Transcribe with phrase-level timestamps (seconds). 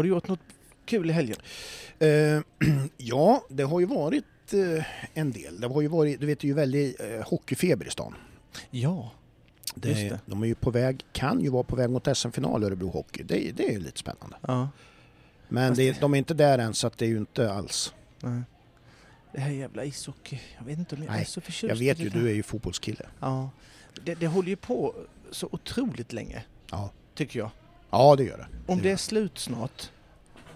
[0.00, 0.40] Har du gjort något
[0.84, 1.36] kul i helgen?
[1.98, 2.08] Eh,
[2.96, 4.84] ja, det har ju varit eh,
[5.14, 5.60] en del.
[5.60, 8.14] Det har ju varit, du vet, det är ju väldigt eh, hockeyfeber i stan.
[8.70, 9.12] Ja,
[9.74, 10.20] Det, Just det.
[10.26, 13.22] De är ju på väg, kan ju vara på väg mot SM-final Örebro Hockey.
[13.22, 14.36] Det, det är ju lite spännande.
[14.40, 14.68] ja.
[15.48, 17.94] Men det, de är inte där än så att det är ju inte alls.
[18.20, 18.42] Nej.
[19.32, 20.40] Det här jävla ishockey.
[20.58, 22.42] Jag vet inte om jag Nej, är så förtjust Jag vet ju, du är ju
[22.42, 23.06] fotbollskille.
[23.20, 23.50] Ja.
[24.04, 24.94] Det, det håller ju på
[25.30, 27.50] så otroligt länge, Ja, tycker jag.
[27.90, 28.46] Ja det gör det.
[28.72, 29.90] Om Det det är slut snart,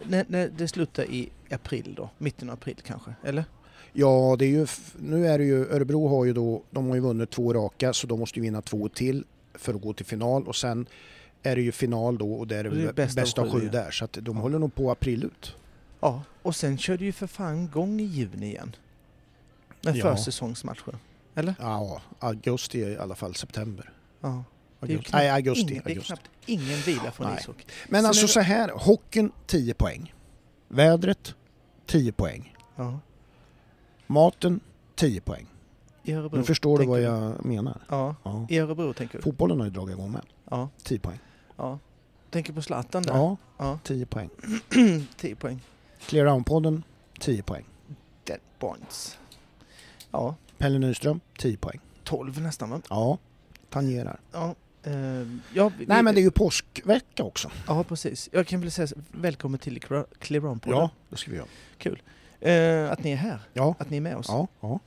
[0.04, 3.44] när, när det slutar i april då, mitten av april kanske, eller?
[3.92, 4.66] Ja, det är ju,
[4.98, 8.06] nu är det ju, Örebro har ju då, de har ju vunnit två raka så
[8.06, 10.86] de måste ju vinna två till för att gå till final och sen
[11.42, 13.60] är det ju final då och där är det är det bästa bästa, av sju,
[13.60, 14.42] sju där så att de Ja.
[14.42, 15.56] håller nog på april ut.
[16.00, 18.76] Ja, och sen kör det ju för fan gång i juni igen.
[19.82, 20.16] Med Ja.
[20.16, 20.98] försäsongsmatcher.
[21.34, 21.54] Eller?
[21.60, 23.90] Ja, augusti i alla fall, september.
[24.20, 24.44] Ja.
[24.92, 25.10] Augusti.
[25.12, 25.72] Nej, augusti.
[25.72, 27.36] Ingen, det är knappt ingen vila från Nej.
[27.40, 27.64] ishockey.
[27.88, 30.14] Men Sen alltså det- så här, hockeyn 10 poäng.
[30.68, 31.34] Vädret
[31.86, 32.56] 10 poäng.
[32.76, 33.00] Ja.
[34.06, 34.60] Maten
[34.94, 35.46] 10 poäng.
[36.02, 36.38] I Örebro.
[36.38, 37.80] Nu förstår du vad jag menar.
[37.88, 38.46] Ja, Ja.
[38.50, 39.22] i Örebro tänker du?
[39.22, 40.22] Fotbollen har ju dragit igång med.
[40.50, 41.18] Ja, 10 poäng.
[41.56, 41.78] ja.
[42.30, 43.14] Tänker på Zlatan där?
[43.14, 43.78] Ja, Ja.
[43.84, 44.30] 10 poäng.
[45.16, 45.60] 10 poäng.
[46.06, 46.82] Clear Round-podden
[47.20, 47.64] 10 poäng.
[48.24, 49.18] Dead points.
[50.10, 51.80] Ja, Pelle Nyström 10 poäng.
[52.04, 52.80] 12 nästan va?
[52.90, 53.18] Ja,
[53.70, 54.20] tangerar.
[54.32, 54.54] Ja.
[54.84, 57.50] Eh, ja, vi, Nej men det är ju påskvecka också.
[57.66, 58.28] Ja, precis.
[58.32, 61.46] Jag kan väl säga så- välkommen till Clear- Clear On Ja, det ska vi göra.
[62.40, 64.26] Eh, att ni är här, Ja, att ni är med oss.
[64.28, 64.78] ja, ja.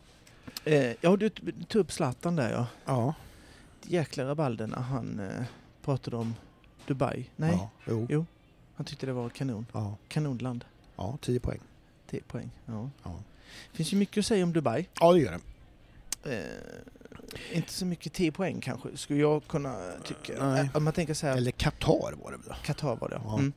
[0.66, 1.30] Eh, ja, du
[1.68, 2.68] tog upp Zlatan där ja.
[2.86, 3.14] ja,
[3.84, 5.22] Jäkla rabalder när han
[5.84, 6.36] pratade om
[6.88, 7.26] Dubai.
[7.36, 8.26] Nej, Ja, jo, Jo.
[8.76, 9.66] han tyckte det var kanon.
[9.74, 10.66] ja, Kanonland.
[10.96, 11.60] ja, 10 poäng.
[12.10, 12.50] 10 poäng.
[12.66, 12.90] Ja.
[13.04, 13.20] Ja.
[13.74, 14.88] finns ju mycket att säga om Dubai.
[15.00, 15.40] Ja, det gör det.
[17.54, 20.46] Inte så mycket 10 poäng kanske, skulle jag kunna tycka.
[20.46, 20.70] Nej.
[20.74, 22.58] Om man tänker så här, Eller Qatar var det väl?
[22.64, 23.22] Qatar var det.
[23.24, 23.34] Ja.
[23.38, 23.54] Mm.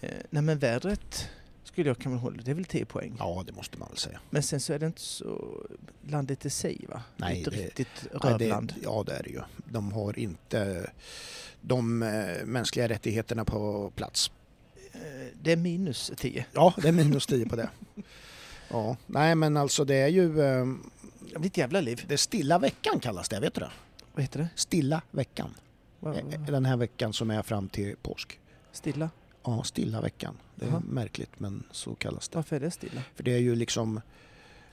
[0.00, 1.28] Eh, nej men vädret
[1.64, 3.16] skulle jag kunna hålla, det är väl 10 poäng.
[3.18, 4.20] Ja, det måste man väl säga.
[4.30, 5.60] Men sen så är det inte så
[6.08, 7.02] landet i sig va?
[7.16, 8.74] Nej, inte det- riktigt Nej, det, rövland.
[8.82, 9.40] ja, det är det ju.
[9.56, 10.90] De har inte
[11.60, 14.30] de eh, mänskliga rättigheterna på plats.
[14.92, 15.00] Eh,
[15.42, 16.46] det är minus 10.
[16.52, 17.68] Ja, det är minus 10 på det.
[18.68, 20.32] Ja, nej men alltså det är ju...
[21.36, 22.04] Eh, ett jävla liv.
[22.08, 23.70] det är stilla veckan kallas det, vet du det?
[24.12, 24.48] Vad heter det?
[24.54, 25.54] Stilla veckan.
[26.00, 28.40] Vad- Eh, Den här veckan som är fram till påsk.
[28.72, 29.10] Stilla?
[29.42, 30.36] Ja, stilla veckan.
[30.54, 30.82] Det är Jaha.
[30.88, 32.36] märkligt men så kallas det.
[32.36, 33.02] Varför är det stilla?
[33.14, 34.00] För det är ju liksom...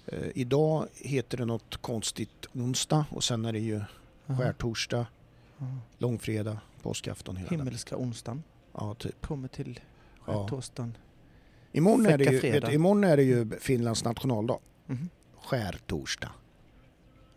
[0.06, 3.81] Eh, idag heter det något konstigt onsdag och sen är det ju
[4.28, 5.06] skärtorsdag,
[5.57, 5.66] Ja.
[5.97, 7.59] långfredag, påskafton hela den.
[7.59, 9.25] Himmelska onsdagen Ja, typ.
[9.25, 9.79] kommer till
[10.25, 10.33] Ja.
[10.44, 10.97] skärtorsdagen.
[11.72, 14.59] Imorgon är, det ju, vet, imorgon är det ju Finlands nationaldag.
[14.85, 15.09] Mhm.
[15.44, 16.29] Skärtorsdag.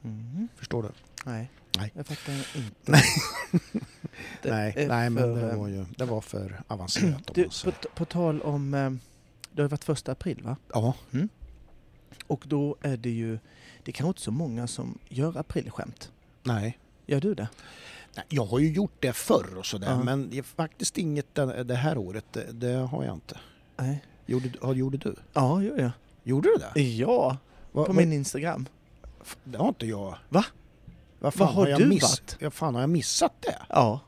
[0.04, 0.48] Mhm.
[0.56, 0.88] Förstår du?
[1.24, 1.50] Nej.
[1.78, 1.92] Nej.
[1.94, 2.92] jag fattar inte.
[2.92, 3.02] Nej.
[4.42, 8.42] Nej, nej men det eh, var ju det var för avancerat Du, på, på tal
[8.42, 8.74] om...
[8.74, 8.90] eh,
[9.52, 10.56] Det har varit första april va?
[10.72, 10.94] Ja,
[12.26, 13.38] Och då är det ju...
[13.84, 16.12] Det är kanske inte så många som gör aprilskämt.
[16.42, 16.78] nej.
[17.06, 17.48] Gör du det?
[18.16, 18.24] nej.
[18.28, 20.02] Jag har ju gjort det förr och sådär Ja.
[20.02, 22.24] men det är faktiskt inget det, det här året.
[22.32, 23.38] Det, det har jag inte.
[23.76, 24.04] Nej.
[24.26, 25.14] Gjorde, gjorde du?
[25.32, 25.90] Ja, gör jag.
[26.22, 26.80] Gjorde du det?
[26.82, 27.36] Ja,
[27.72, 28.66] Va, på min Instagram.
[29.44, 30.18] Det har inte jag.
[30.28, 30.44] Va?
[31.18, 32.36] Vad fan Vad har jag du miss, varit?
[32.40, 33.58] Ja, fan har jag missat det?
[33.68, 34.00] Ja,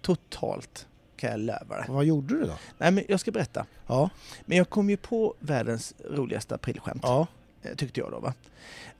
[0.00, 0.86] totalt
[1.16, 1.84] kan jag lova dig.
[1.88, 2.52] Vad gjorde du då?
[2.78, 3.66] Nej, men jag ska berätta.
[3.86, 4.10] Ja,
[4.46, 7.26] Men jag kom ju på världens roligaste aprilskämt, ja.
[7.62, 8.18] eh, tyckte jag då.
[8.20, 8.34] Va?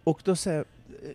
[0.04, 0.64] Och då säger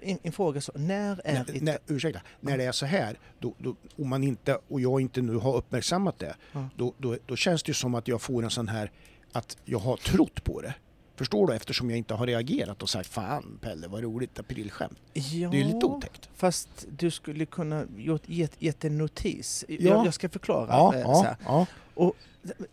[0.02, 1.62] en, en fråga så, när är Nej, ett...
[1.64, 5.22] nej, ursäkta, när det är så här, då, då, om man inte, och jag inte
[5.22, 6.70] nu har uppmärksammat det, Ja.
[6.76, 8.92] då, då, då känns det ju som att jag får en sån här,
[9.32, 10.74] att jag har trott på det.
[11.16, 11.54] Förstår du?
[11.54, 15.00] Eftersom jag inte har reagerat och sagt fan Pelle vad roligt aprilskämt.
[15.14, 16.30] Ja, Det är lite otäckt.
[16.36, 19.66] Fast du skulle kunna gjort, gett, gett en notis.
[19.68, 19.76] Ja.
[19.80, 20.68] Jag, jag ska förklara.
[20.70, 21.66] Ja, eh, så ja,
[21.96, 22.14] ja.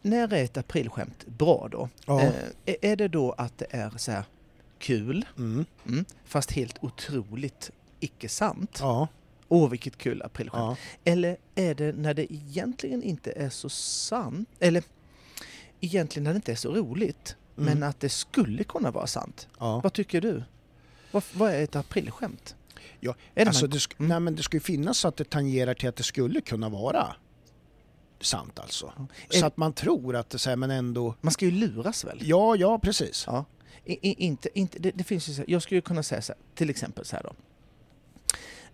[0.02, 1.88] När är ett aprilskämt bra då?
[2.06, 2.32] Eh,
[2.82, 4.24] är- det då att det är så här
[4.78, 7.70] kul, Mm, mm, fast helt otroligt
[8.00, 8.78] icke sant?
[9.48, 10.78] Åh, vilket kul aprilskämt.
[11.04, 14.82] Eller är det när det egentligen inte är så sant, eller
[15.80, 17.78] egentligen när det inte är så roligt, Mm.
[17.78, 19.48] men att det skulle kunna vara sant?
[19.58, 19.80] ja.
[19.80, 20.42] Vad tycker du?
[21.10, 22.56] Vad, vad är ett aprilskämt?
[23.00, 24.08] Ja, är Alltså, det, sk- Mm.
[24.08, 26.68] nej, men det ska ju finnas så att det tangerar till att det skulle kunna
[26.68, 27.16] vara
[28.20, 28.92] sant alltså.
[28.96, 29.06] Ja.
[29.30, 31.14] Så Är- att man tror att det så här, men ändå...
[31.20, 32.18] man ska ju luras väl?
[32.22, 33.24] Ja, ja precis.
[33.26, 33.44] Ja.
[33.84, 36.22] I, i, inte, inte, det, det finns ju så här, jag skulle ju kunna säga
[36.22, 37.32] så här, till exempel så här då.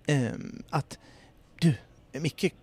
[0.06, 0.98] Ehm, att
[1.60, 1.74] du,
[2.12, 2.54] Micke,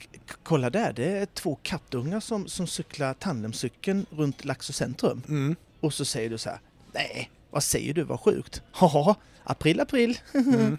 [0.44, 5.22] kolla där, det är två kattungar som, som cyklar tandemcykeln runt Laxå centrum.
[5.28, 5.56] Mm.
[5.84, 6.60] Och så säger du så här,
[6.92, 8.62] nej, vad säger du, vad sjukt.
[8.72, 10.20] Haha, april, april.
[10.34, 10.78] Mm.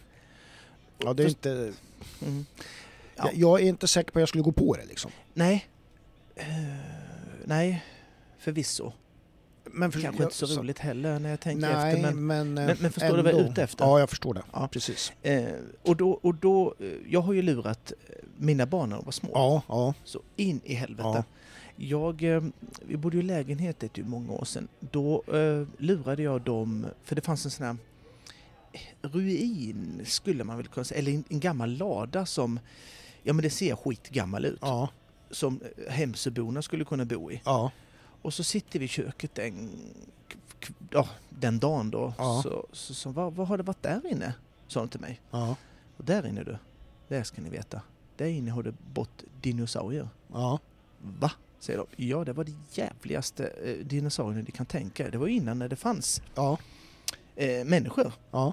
[0.99, 1.73] Ja, det är inte...
[2.23, 2.47] Mm.
[3.17, 5.11] Jag, jag är inte säker på att jag skulle gå på det liksom.
[5.35, 5.69] Nej.
[6.37, 6.47] Eh,
[7.45, 7.85] nej.
[8.39, 8.93] förvisso.
[9.65, 12.13] Men för, Kanske inte så roligt heller när jag tänker Nej, efter.
[12.13, 13.85] Men, men, men, men förstår du vad jag är ute efter?
[13.85, 14.43] Ja, jag förstår det.
[14.53, 14.69] Ja.
[14.73, 15.13] Precis.
[15.23, 15.45] Eh,
[15.83, 19.13] och då, och då, eh, jag har ju lurat eh, mina barn när de var
[19.13, 19.31] små.
[19.35, 21.09] Ja, ja, Så in i helvete.
[21.09, 21.25] Ja.
[21.77, 22.43] Jag, eh,
[22.83, 24.69] vi bodde ju i lägenhet det är ju många år sedan.
[24.81, 27.77] Då eh, lurade jag dem, för det fanns en sån här
[29.03, 32.61] ruin skulle man väl kunna säga, eller en, en gammal lada som,
[33.23, 34.59] ja men det ser skitgammal ut.
[34.63, 34.89] ja,
[35.31, 37.41] Som eh, Hemsöborna skulle kunna bo i.
[37.45, 37.71] ja,
[38.23, 39.71] Och så sitter vi i köket den,
[40.67, 42.13] k- ja, den dagen då.
[42.19, 42.41] Ja.
[42.43, 44.35] Så, så, så vad, vad har det varit där inne?
[44.69, 45.21] Sa de till mig.
[45.31, 45.57] ja,
[45.97, 46.57] Och där inne du,
[47.09, 47.83] där ska ni veta.
[48.17, 50.09] Där inne har det bott dinosaurier.
[50.33, 50.59] ja,
[51.21, 51.31] Va?
[51.65, 52.05] Säger de.
[52.05, 55.11] Ja, det var det jävligaste eh, dinosaurierna du kan tänka.
[55.11, 56.59] Det var innan när det fanns ja,
[57.37, 58.13] eh, människor.
[58.31, 58.53] ja.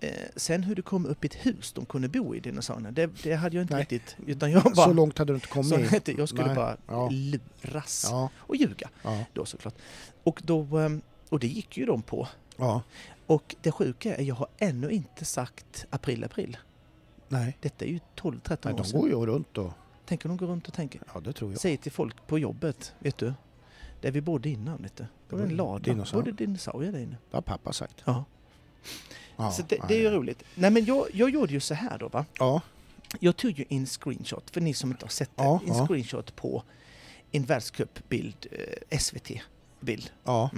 [0.00, 3.10] Eh, sen hur det kom upp i ett hus de kunde bo i, dinosaurierna, det,
[3.22, 3.80] det hade jag inte Nej.
[3.82, 4.16] riktigt...
[4.26, 4.74] Utan jag bara...
[4.74, 5.94] Så långt hade du inte så kommit.
[5.94, 6.54] att jag skulle Nej.
[6.56, 7.08] bara Ja.
[7.12, 9.74] luras Ja, och ljuga ja, då såklart.
[10.22, 10.88] Och, då, eh,
[11.28, 12.28] och det gick ju de på.
[12.56, 12.82] ja.
[13.26, 16.56] Och det sjuka är, jag har ännu inte sagt april, april.
[17.28, 17.56] Nej.
[17.60, 19.00] Detta är ju 12-13 Nej, år de sedan.
[19.00, 19.72] går ju runt och...
[20.12, 21.60] Tänk om de går runt och tänker, Ja, det tror jag.
[21.60, 23.32] säger till folk på jobbet, vet du,
[24.00, 25.06] där vi bodde innan, du.
[25.28, 26.24] Det var en lada, Dinosaurier.
[26.32, 27.16] både dinosaurier där inne.
[27.30, 28.02] Det har pappa sagt.
[28.04, 28.24] Ja.
[29.36, 30.42] Ja, så det, det är ju roligt.
[30.54, 32.24] Nej men jag, jag gjorde ju så här då va.
[32.38, 32.60] Ja,
[33.20, 35.86] Jag tog ju en screenshot, för ni som inte har sett det, Ja, en ja.
[35.86, 36.62] screenshot på
[37.30, 38.46] en världscupbild,
[38.90, 40.10] eh, SVT-bild.
[40.24, 40.50] ja,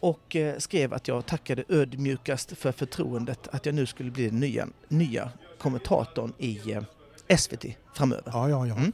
[0.00, 4.40] Och eh, skrev att jag tackade ödmjukast för förtroendet att jag nu skulle bli den
[4.40, 6.82] nya, nya kommentatorn i eh,
[7.38, 8.22] SVT framöver.
[8.26, 8.74] ja, ja, ja.
[8.76, 8.92] Mm.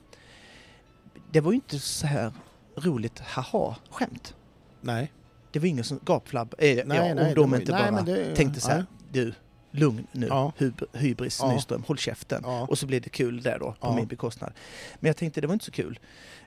[1.32, 2.32] Det var ju inte så här
[2.76, 4.34] roligt haha-skämt.
[4.80, 5.12] Nej,
[5.52, 7.28] Det var ingen som gapflabb, eh, nej, ja, nej.
[7.28, 8.86] om de var- inte nej, bara det, tänkte så här, nej.
[9.12, 9.34] du,
[9.70, 10.52] lugn nu, Ja.
[10.92, 11.52] Hybris Ja.
[11.52, 12.42] Nyström, håll käften.
[12.44, 13.94] Ja, Och så blev det kul där då, på Ja.
[13.96, 14.52] min bekostnad.
[15.00, 15.98] Men jag tänkte, det var inte så kul.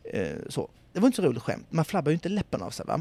[0.04, 0.70] Eh, så.
[0.94, 1.66] Det var inte så roligt skämt.
[1.70, 3.00] Man flabbar ju inte läppen av sig va.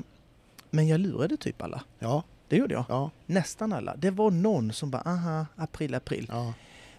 [0.71, 1.83] Men jag lurade typ alla.
[1.99, 2.85] ja, Det gjorde jag.
[2.89, 3.97] ja, Nästan alla.
[3.97, 6.27] Det var någon som bara, aha, april, april.
[6.33, 6.53] ja,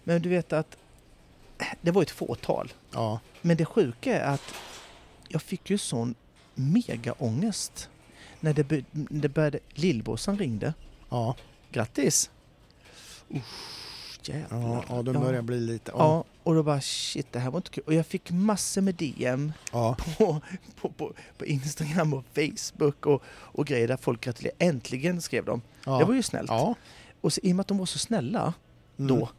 [0.03, 0.77] Men du vet att
[1.81, 2.73] det var ett fåtal.
[2.91, 4.53] ja, Men det sjuka är att
[5.27, 6.15] jag fick ju sån
[6.55, 7.89] megaångest
[8.39, 10.73] när det, det började, lillbrorsan ringde.
[11.09, 11.35] ja,
[11.71, 12.29] Grattis!
[13.35, 14.59] Usch, jävlar.
[14.59, 15.91] ja, ja, då börjar det bli lite...
[15.95, 17.83] Ja, och då bara shit, det här var inte kul.
[17.87, 20.41] Och jag fick massor med DM ja, på,
[20.81, 24.65] på, på, på Instagram och Facebook och, och grejer där folk gratulerade.
[24.65, 25.61] Äntligen skrev de.
[25.85, 25.99] ja.
[25.99, 26.49] Det var ju snällt.
[26.49, 26.75] Ja,
[27.21, 28.53] Och så, i och med att de var så snälla
[28.97, 29.07] mm.
[29.07, 29.29] då,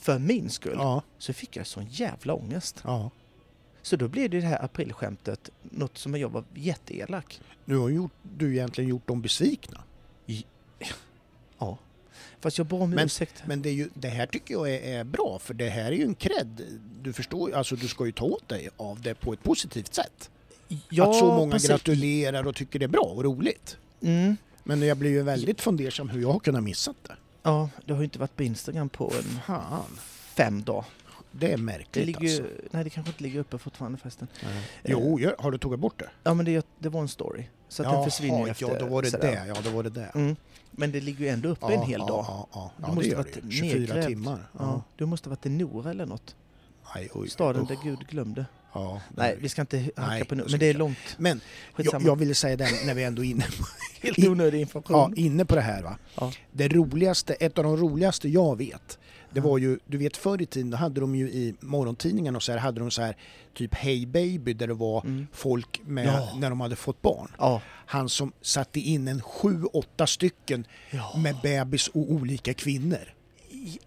[0.00, 2.80] för min skull, Ja, så fick jag sån jävla ångest.
[2.84, 3.10] ja.
[3.82, 7.40] Så då blev det det här aprilskämtet något som jag var jätteelak.
[7.64, 9.80] Nu har gjort, du egentligen gjort dem besvikna.
[11.58, 11.78] Ja.
[12.40, 13.42] Fast jag bad om Men- ursäkt.
[13.46, 16.04] Men det, ju, det här tycker jag är, är bra, för det här är ju
[16.04, 16.78] en cred.
[17.02, 20.30] Du förstår, alltså du ska ju ta åt dig av det på ett positivt sätt.
[20.88, 21.70] ja, att så många precis.
[21.70, 23.76] gratulerar och tycker det är bra och roligt.
[24.02, 24.36] Mm.
[24.64, 27.16] Men jag blir ju väldigt fundersam hur jag har kunnat missat det.
[27.42, 29.84] Ja, det har ju inte varit på Instagram på en Fan,
[30.36, 30.84] fem dagar.
[31.32, 32.42] det är märkligt Det ligger alltså.
[32.70, 34.28] nej det kanske inte ligger uppe fortfarande förresten.
[34.42, 34.62] Nej.
[34.84, 36.10] Jo, ja, har du tagit bort det?
[36.22, 37.44] Ja men det, det var en story.
[37.68, 39.30] Så att den försvinner Jaha, efter ja då var det sådär.
[39.32, 39.46] det.
[39.46, 40.10] Ja, då var det det.
[40.14, 40.36] Mm.
[40.70, 42.24] Men det ligger ju ändå uppe Ja, en hel ja, dag.
[42.28, 43.50] Ja, ja, Du ja, måste det gör det.
[43.50, 44.06] 24 nedgrävt.
[44.06, 44.48] timmar.
[44.52, 44.58] Ja.
[44.58, 44.82] Ja.
[44.96, 46.36] Du måste ha varit i Nora eller något.
[46.84, 47.68] Aj, oj, Staden usch.
[47.68, 48.46] där Gud glömde.
[48.72, 50.42] Ja, det- Nej, vi ska inte hacka på nu.
[50.44, 50.98] det Men det är långt.
[51.18, 51.40] Men
[51.76, 53.44] jag, jag ville säga den när vi ändå är inne,
[54.00, 55.14] Helt i- onödig information.
[55.16, 55.82] ja, inne på det här.
[55.82, 55.98] Va?
[56.20, 56.32] Ja.
[56.52, 58.98] Det roligaste, ett av de roligaste jag vet,
[59.32, 62.42] det var ju, du vet förr i tiden då hade de ju i morgontidningarna och
[62.42, 63.16] så här, hade de så här
[63.54, 65.26] typ Hey Baby där det var Mm.
[65.32, 66.28] folk med, Ja.
[66.38, 67.28] när de hade fått barn.
[67.38, 67.62] Ja.
[67.86, 71.16] Han som satte in en sju, åtta stycken ja.
[71.16, 73.14] med bebis och olika kvinnor.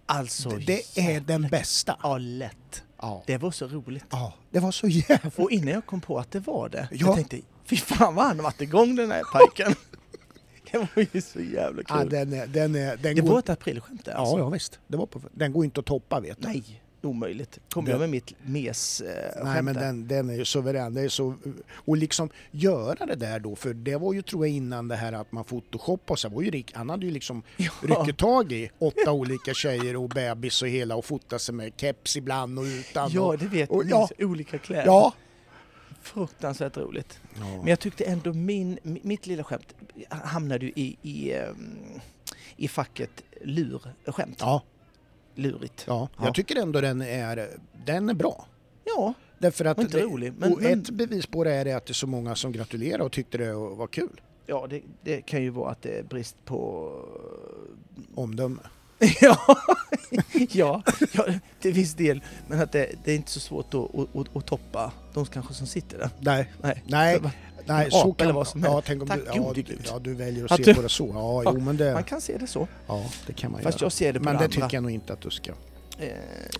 [0.06, 0.64] Alltså, Det,
[0.94, 1.96] det är den bästa.
[2.02, 2.82] Ja, lätt.
[3.04, 3.22] Ja.
[3.26, 4.04] Det var så roligt.
[4.10, 5.30] ja, det var så jävla...
[5.36, 7.06] Och innan jag kom på att det var det, Ja.
[7.06, 9.74] jag tänkte fy fan vad han har varit igång den här pojken.
[10.72, 11.96] det var ju så jävla kul.
[11.98, 13.28] Ja, den är, den är, den det går...
[13.28, 14.38] var ett aprilskämt det, alltså.
[14.38, 14.78] Ja, ja visst.
[14.86, 15.20] Det var på...
[15.32, 16.48] Den går inte att toppa vet du.
[16.48, 17.58] Nej, omöjligt.
[17.70, 20.94] Kom Den- jag med mitt mes eh, Nej men den, den är ju suverän.
[20.94, 21.34] Det är så,
[21.74, 25.12] och liksom göra det där då, för det var ju tror jag innan det här
[25.12, 27.70] att man photoshoppade och så var ju Rick, han hade ju liksom Ja.
[27.82, 32.16] ryckt tag i åtta olika tjejer och bebis och hela och fotat sig med keps
[32.16, 33.10] ibland och utan.
[33.12, 33.90] Ja, och, det vet och- ni.
[33.90, 34.08] ja.
[34.18, 34.86] Olika kläder.
[34.86, 35.12] ja.
[36.02, 37.20] Fruktansvärt roligt.
[37.38, 37.44] Ja.
[37.58, 39.74] Men jag tyckte ändå min, mi- mitt lilla skämt
[40.08, 41.76] hamnade ju i, i, ehm,
[42.56, 43.10] i facket
[43.42, 44.36] lurskämt.
[44.40, 44.62] ja,
[45.34, 45.84] Lurigt.
[45.86, 46.24] ja, Ja.
[46.24, 47.48] jag tycker ändå den är,
[47.86, 48.46] den är bra.
[48.84, 50.32] Ja, Därför att inte det, rolig.
[50.38, 52.98] Men, och men, ett bevis på det är att det är så många som gratulerar
[53.04, 54.20] och tyckte det var kul.
[54.46, 56.90] ja, det, det kan ju vara att det är brist på...
[58.14, 58.60] Omdöme.
[59.20, 59.38] ja,
[60.50, 61.26] ja, ja,
[61.60, 62.22] till viss del.
[62.48, 65.54] Men att det, det är inte så svårt att, att, att, att toppa de kanske
[65.54, 66.10] som sitter där.
[66.20, 66.82] Nej, Nej.
[66.86, 67.20] nej,
[67.66, 69.80] Nej, så kan eller vad som ja, tänk om Tack du, ja, gode Gud.
[69.86, 71.10] ja, du väljer att Att se du- på det så.
[71.14, 72.68] Ja, Ja, jo, men det, Man kan se det så.
[72.86, 73.84] ja, det kan man Fast göra.
[73.86, 75.52] jag ser det på Men det det tycker jag nog inte att du ska.
[75.98, 76.08] Eh,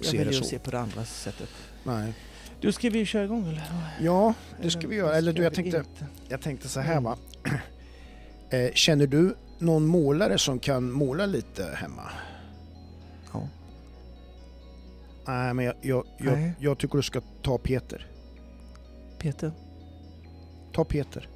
[0.02, 1.48] jag väljer att se på det andra sättet.
[1.84, 2.12] Nej.
[2.60, 3.62] Du, ska vi köra igång eller?
[4.00, 5.16] Ja, det ska vi göra.
[5.16, 5.84] Eller du, jag tänkte,
[6.28, 7.04] jag tänkte så här Mm.
[7.04, 7.16] va.
[8.50, 12.10] Eh, känner du någon målare som kan måla lite hemma?
[13.32, 13.48] Ja.
[15.26, 18.06] Nej, men jag, jag, jag, jag tycker du ska ta Peter.
[19.18, 19.52] Peter?
[20.74, 21.28] Ta Peter.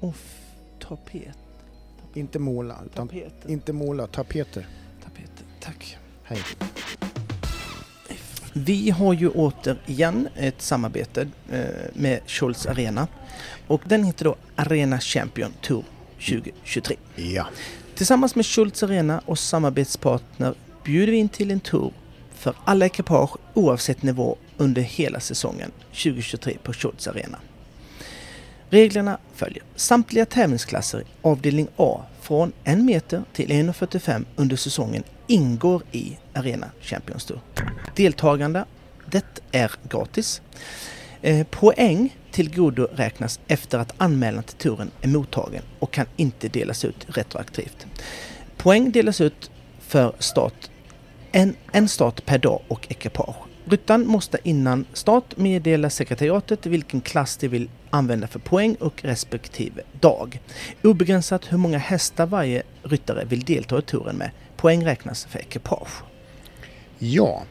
[0.00, 0.36] Och f-
[0.88, 1.36] tapet.
[2.14, 3.50] Inte måla, utan Tapeter.
[3.50, 4.66] inte måla, ta Peter.
[5.04, 5.44] Tapeter.
[5.60, 5.96] Tack.
[6.24, 6.38] Hej.
[8.52, 11.60] Vi har ju återigen ett samarbete eh,
[11.94, 13.08] med Scholz Arena.
[13.66, 15.84] Och den heter då Arena Champion Tour
[16.18, 16.96] 2023.
[17.16, 17.46] Ja.
[17.94, 20.54] Tillsammans med Schultz Arena och samarbetspartner
[20.84, 21.92] bjuder vi in till en tour
[22.34, 27.38] för alla ekipage oavsett nivå under hela säsongen 2023 på Schultz Arena.
[28.70, 29.62] Reglerna följer.
[29.76, 37.24] Samtliga tävlingsklasser avdelning A från 1 meter till 1,45 under säsongen ingår i Arena Champions
[37.24, 37.40] Tour.
[37.96, 38.64] Deltagande,
[39.10, 40.42] det är gratis.
[41.22, 47.06] Eh, poäng tillgodoräknas efter att anmälan till touren är mottagen och kan inte delas ut
[47.08, 47.86] retroaktivt.
[48.56, 49.50] Poäng delas ut
[49.80, 50.70] för start,
[51.32, 53.49] en, en start per dag och ekipage.
[53.70, 59.82] Ryttaren måste innan start meddela sekretariatet vilken klass de vill använda för poäng och respektive
[60.00, 60.40] dag.
[60.82, 64.30] Obegränsat hur många hästar varje ryttare vill delta i touren med.
[64.56, 66.02] Poäng räknas för ekipage.
[66.98, 67.42] Ja,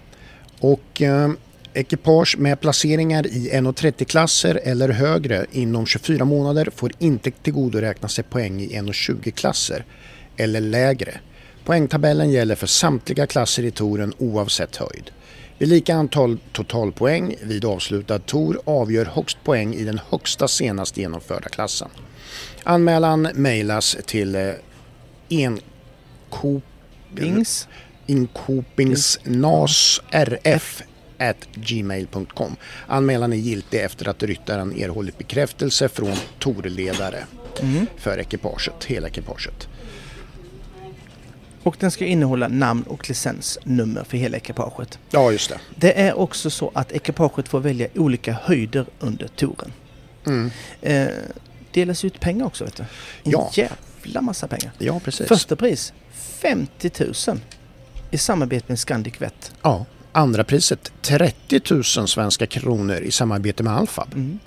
[0.59, 1.29] och eh,
[1.73, 8.61] ekipage med placeringar i 1,30-klasser eller högre inom 24 månader får inte tillgodoräkna sig poäng
[8.61, 9.85] i 1,20-klasser
[10.37, 11.19] eller lägre.
[11.65, 15.11] Poängtabellen gäller för samtliga klasser i touren oavsett höjd.
[15.59, 21.49] Vid lika antal totalpoäng vid avslutad tour avgör högst poäng i den högsta senast genomförda
[21.49, 21.89] klassen.
[22.63, 24.51] Anmälan mejlas till eh,
[25.29, 26.61] enko...
[27.11, 27.67] Bings.
[28.05, 30.81] inkopingsnasrf
[31.53, 32.55] gmail.com.
[32.87, 37.23] Anmälan är giltig efter att ryttaren erhållit bekräftelse från torledare
[37.61, 37.87] Mm.
[37.97, 39.67] för ekipaget, hela ekipaget.
[41.69, 44.99] Och den ska innehålla namn och licensnummer för hela ekipaget.
[45.11, 45.59] Ja, just det.
[45.75, 49.71] Det är också så att ekipaget får välja olika höjder under touren.
[50.25, 50.51] Mm.
[50.81, 51.07] Eh,
[51.71, 52.83] delas ut pengar också vet du.
[52.83, 53.51] En Ja.
[53.53, 54.71] jävla massa pengar.
[54.77, 55.27] Ja, precis.
[55.27, 56.91] Första pris 50
[57.27, 57.39] 000
[58.11, 59.51] i samarbete med Scandic Vet.
[59.61, 59.85] Ja.
[60.11, 64.13] Andra priset 30 000 svenska kronor i samarbete med Alfab.
[64.13, 64.39] Mm.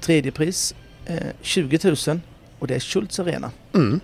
[0.00, 0.74] Tredje pris
[1.06, 2.20] eh, 20 000
[2.58, 3.50] och det är Schultz Arena.
[3.74, 4.00] Mm.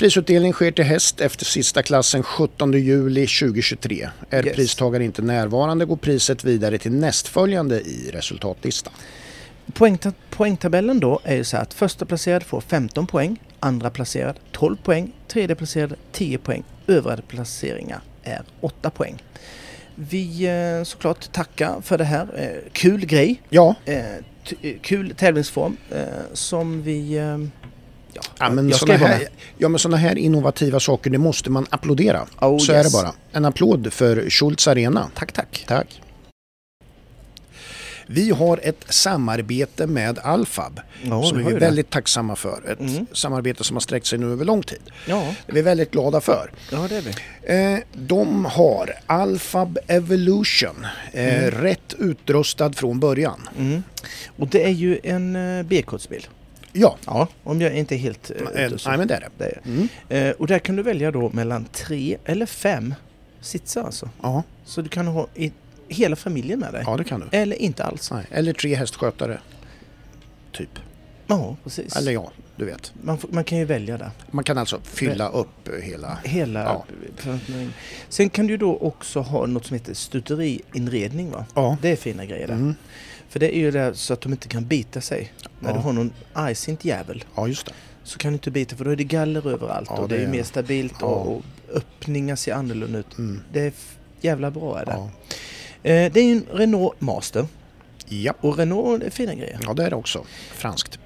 [0.00, 4.08] Prisutdelning sker till häst efter sista klassen 17 juli 2023.
[4.30, 4.56] Är Yes.
[4.56, 8.92] pristagare inte närvarande går priset vidare till nästföljande i resultatlistan.
[9.72, 14.36] Poängta- poängtabellen då är ju så här att första placerad får 15 poäng, andra placerad
[14.52, 19.22] 12 poäng, tredje placerad 10 poäng, övriga placeringar är 8 poäng.
[19.94, 20.44] Vi
[20.78, 22.28] eh, såklart tackar för det här.
[22.36, 24.04] Eh, kul grej, Ja, eh,
[24.82, 25.76] kul tävlingsform
[26.32, 27.18] som vi...
[28.12, 32.26] Ja, Ja, men såna här, ja, men såna här innovativa saker, det måste man applådera.
[32.40, 32.78] Oh, Så yes.
[32.80, 33.14] är det bara.
[33.32, 35.10] En applåd för Schultz Arena.
[35.14, 35.64] Tack, tack.
[35.68, 36.00] Tack.
[38.12, 41.56] Vi har ett samarbete med Alfab Ja, som vi är det.
[41.58, 42.70] väldigt tacksamma för.
[42.72, 43.06] Ett Mm.
[43.12, 44.80] samarbete som har sträckt sig nu över lång tid.
[45.06, 46.50] Ja, Det är vi väldigt glada för.
[46.72, 47.74] ja, det är vi.
[47.74, 51.50] Eh, de har Alfab Evolution, eh, Mm.
[51.50, 53.48] rätt utrustad från början.
[53.58, 53.82] Mm.
[54.38, 56.26] Och det är ju en eh, B-kodsbil.
[56.72, 58.88] Ja, Ja, om jag inte är helt eh, eh, ute så.
[58.88, 59.28] nej, men det är det.
[59.38, 59.60] Det är.
[59.64, 59.88] Mm.
[60.08, 62.94] Eh, och där kan du välja då mellan tre eller fem
[63.40, 64.10] sitsar alltså.
[64.22, 65.52] Ja, Så du kan ha i,
[65.88, 66.82] hela familjen med dig.
[66.86, 67.26] ja, det kan du.
[67.38, 68.10] Eller inte alls.
[68.10, 68.24] Nej.
[68.30, 69.38] Eller tre hästskötare.
[70.52, 70.78] Typ.
[71.26, 71.96] Ja, precis.
[71.96, 72.92] Eller ja, du vet.
[73.02, 74.10] Man, man kan ju välja där.
[74.30, 76.18] Man kan alltså fylla upp eh, hela...
[76.24, 76.84] Hela Ja.
[78.08, 81.44] Sen kan du då också ha något som heter stuteriinredning va?
[81.54, 81.76] Ja.
[81.82, 82.54] Det är fina grejer där.
[82.54, 82.74] Mm.
[83.30, 85.32] För det är ju det så att de inte kan bita sig.
[85.60, 85.76] När Ja.
[85.76, 87.72] du har någon argsint jävel ja, just det.
[88.04, 90.20] så kan du inte bita för då är det galler överallt Ja, och det, är
[90.20, 91.42] är- mer stabilt och, och
[91.74, 93.18] öppningar ser annorlunda ut.
[93.18, 93.40] Mm.
[93.52, 93.72] Det är
[94.20, 94.92] jävla bra är det.
[95.92, 97.46] Eh, det är ju en Renault Master
[98.08, 98.34] Ja.
[98.40, 99.58] och Renault är fina grejer.
[99.62, 100.24] ja, det är det också.
[100.52, 100.98] Franskt.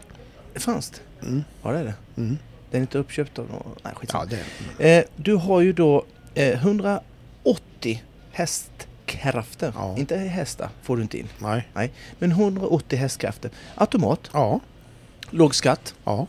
[0.55, 1.03] Franskt?
[1.23, 1.45] Mm.
[1.63, 1.95] Ja det är det.
[2.17, 2.39] Mm.
[2.71, 3.75] Den är inte uppköpt av någon...
[3.85, 4.25] Nej skitsamma.
[4.31, 4.37] Ja,
[4.79, 6.05] det är Eh, du har ju då
[6.35, 8.03] eh, 180
[9.07, 9.73] hästkrafter.
[9.77, 9.95] Ja.
[9.99, 11.29] Inte hästar får du inte in.
[11.75, 11.93] Nej.
[12.19, 13.51] Men 180 hästkrafter.
[13.75, 14.61] Automat, Ja.
[15.31, 15.95] låg skatt.
[16.05, 16.27] Ja.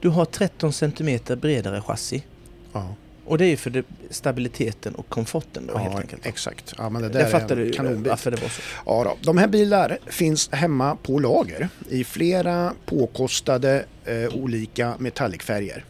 [0.00, 2.24] Du har 13 cm bredare chassi
[2.72, 2.94] Ja.
[3.24, 6.26] Och det är för det, stabiliteten och komforten då helt enkelt.
[6.26, 6.74] exakt.
[6.78, 8.10] Ja, men det där Jag fattar du kanonbil.
[8.10, 8.62] varför det var så.
[8.86, 9.16] Ja, då.
[9.22, 15.84] De här bilar finns hemma på lager i flera påkostade eh, olika metallicfärger.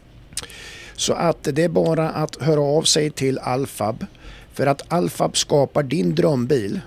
[0.95, 4.05] Så att det är bara att höra av sig till Alfab
[4.53, 6.79] för att Alfab skapar din drömbil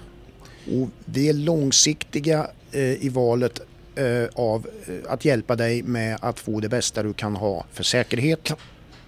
[0.66, 3.60] och vi är långsiktiga eh, i valet
[3.94, 7.82] eh, av eh, att hjälpa dig med att få det bästa du kan ha för
[7.84, 8.40] säkerhet.
[8.42, 8.56] Kan-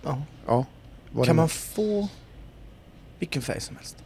[0.05, 0.23] Ja.
[0.47, 2.09] Ja, Kan man få
[3.19, 3.97] vilken färg som helst?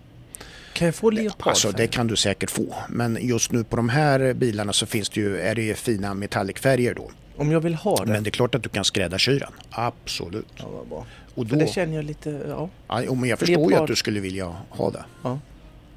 [0.72, 1.50] Kan jag få leopardfärg?
[1.50, 2.74] Alltså det kan du säkert få.
[2.88, 6.14] Men just nu på de här bilarna så finns det ju, är det ju fina
[6.14, 7.10] metallicfärger då.
[7.40, 8.12] Om jag vill ha det?
[8.12, 9.52] Men det är klart att du kan skräddarsy den.
[9.70, 10.46] Absolut.
[10.56, 11.06] Ja, vad bra.
[11.34, 12.68] Och För då, det känner jag lite, ja.
[12.88, 13.82] ja, men jag förstår ju Leopard.
[13.82, 15.04] att du skulle vilja ha det.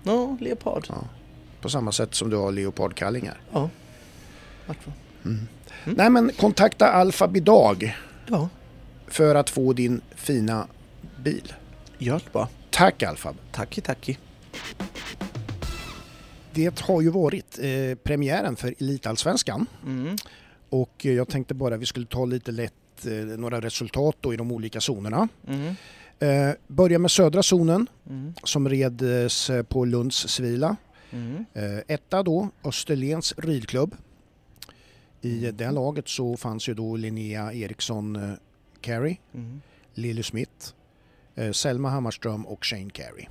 [0.06, 0.86] Ja, leopard.
[0.90, 0.96] Ja.
[1.62, 3.38] På samma sätt som du har leopardkallingar.
[3.54, 3.70] Ja.
[4.68, 4.94] Vart var-
[5.26, 5.48] Mm.
[5.86, 7.98] Nej men kontakta Alfab idag
[8.28, 8.50] Ja,
[9.08, 10.68] för att få din fina
[11.24, 11.54] bil.
[11.98, 12.48] gör det bara.
[12.70, 13.36] Tack Alfab.
[13.52, 14.18] Tacki, tacki.
[16.54, 19.66] Det har ju varit eh, premiären för Elitallsvenskan.
[19.86, 20.16] Mm.
[20.74, 24.38] Och eh, jag tänkte bara vi skulle ta lite lätt eh, några resultat då i
[24.38, 25.28] de olika zonerna.
[25.48, 25.76] Mm.
[26.20, 28.34] Eh, börja med södra zonen Mm.
[28.44, 30.76] som reds eh, på Lunds Svila.
[31.12, 31.46] Mm.
[31.54, 33.96] Eh, etta då Österlens ridklubb.
[35.22, 38.34] I det laget så fanns ju då Linnea Eriksson eh,
[38.82, 39.62] Carey, Mm.
[39.94, 40.74] Lily Smith,
[41.54, 43.26] Selma Hammarström och Shane Carey.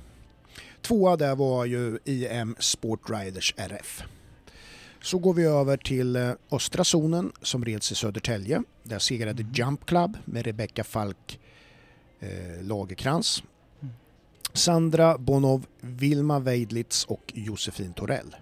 [0.81, 4.03] Tvåa där var ju IM Sport Riders RF.
[5.03, 8.63] Så går vi över till eh, östra zonen som reds i Södertälje.
[8.83, 9.53] Där segrade Mm.
[9.53, 11.39] Jump Club med Rebecca Falk
[12.19, 13.43] eh, Lagerkrans.
[13.81, 13.93] Mm.
[14.53, 18.35] Sandra Bonov, Vilma Weidlitz och Josefin Torell.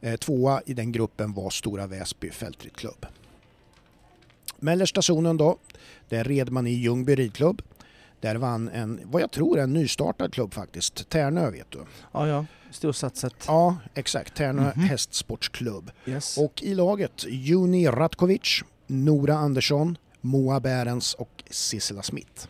[0.00, 3.06] Eh, tvåa i den gruppen var Stora Väsby Fältridklubb.
[4.58, 5.58] Mellersta zonen då,
[6.08, 7.62] där red man i Ljungby ridklubb.
[8.24, 11.78] Där vann en, vad jag tror en nystartad klubb faktiskt, Tärnö vet du.
[12.12, 12.46] Ja, ja.
[12.70, 13.34] Storsatsat.
[13.46, 14.84] Ja, exakt, Tärnö Mhm.
[14.84, 15.90] hästsportsklubb.
[16.06, 16.38] Yes.
[16.38, 22.48] Och i laget Juni Ratkovic, Nora Andersson, Moa Bärens och Sissela Smith.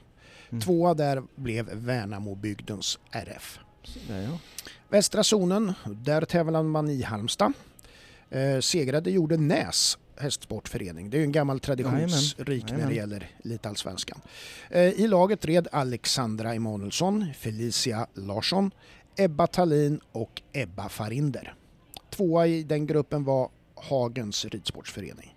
[0.50, 0.60] Mm.
[0.60, 3.58] Tvåa där blev Värnamo-bygdens RF.
[4.08, 4.38] Ja, ja.
[4.88, 7.52] Västra zonen, där tävlade man i Halmstad.
[8.30, 11.10] Eh, segrade gjorde Näs hästsportförening.
[11.10, 12.88] Det är ju en gammal traditionsrik när Jajamän.
[12.88, 14.20] det gäller elitallsvenskan.
[14.70, 18.70] Eh, I laget red Alexandra Emanuelsson, Felicia Larsson,
[19.16, 21.54] Ebba Tallin och Ebba Farinder.
[22.10, 25.30] Tvåa i den gruppen var Hagens ridsportsförening.